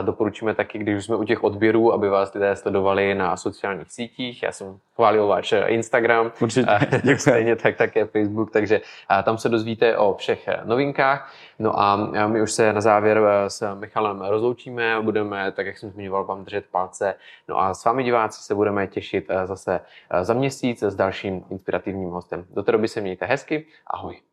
Doporučíme 0.03 0.55
taky, 0.55 0.79
když 0.79 1.05
jsme 1.05 1.17
u 1.17 1.25
těch 1.25 1.45
odběrů, 1.45 1.93
aby 1.93 2.09
vás 2.09 2.35
lidé 2.35 2.57
sledovali 2.57 3.15
na 3.15 3.37
sociálních 3.37 3.93
sítích. 3.93 4.43
Já 4.43 4.53
jsem 4.53 4.79
chválil 4.95 5.27
váš 5.27 5.55
Instagram. 5.67 6.33
Určitě. 6.41 6.67
Stejně 7.17 7.57
tak 7.57 7.77
také 7.77 8.05
Facebook, 8.05 8.51
takže 8.51 8.81
tam 9.25 9.39
se 9.39 9.49
dozvíte 9.49 9.97
o 10.01 10.15
všech 10.15 10.49
novinkách. 10.65 11.33
No 11.59 11.81
a 11.81 11.97
my 12.27 12.43
už 12.43 12.53
se 12.53 12.73
na 12.73 12.81
závěr 12.81 13.19
eh, 13.19 13.51
s 13.51 13.75
Michalem 13.75 14.21
rozloučíme, 14.21 15.01
budeme, 15.01 15.53
tak 15.53 15.67
jak 15.67 15.79
jsem 15.79 15.91
zmiňoval, 15.91 16.25
vám 16.25 16.45
držet 16.45 16.67
palce. 16.71 17.15
No 17.49 17.61
a 17.61 17.75
s 17.75 17.85
vámi 17.85 18.05
diváci 18.05 18.43
se 18.43 18.55
budeme 18.55 18.87
těšit 18.87 19.27
eh, 19.29 19.47
zase 19.47 19.81
eh, 20.11 20.25
za 20.25 20.35
měsíc 20.35 20.83
s 20.83 20.95
dalším 20.95 21.45
inspirativním 21.51 22.11
hostem. 22.11 22.45
Do 22.51 22.63
té 22.63 22.73
doby 22.73 22.89
se 22.89 23.01
mějte 23.01 23.27
hezky, 23.27 23.67
ahoj. 23.87 24.30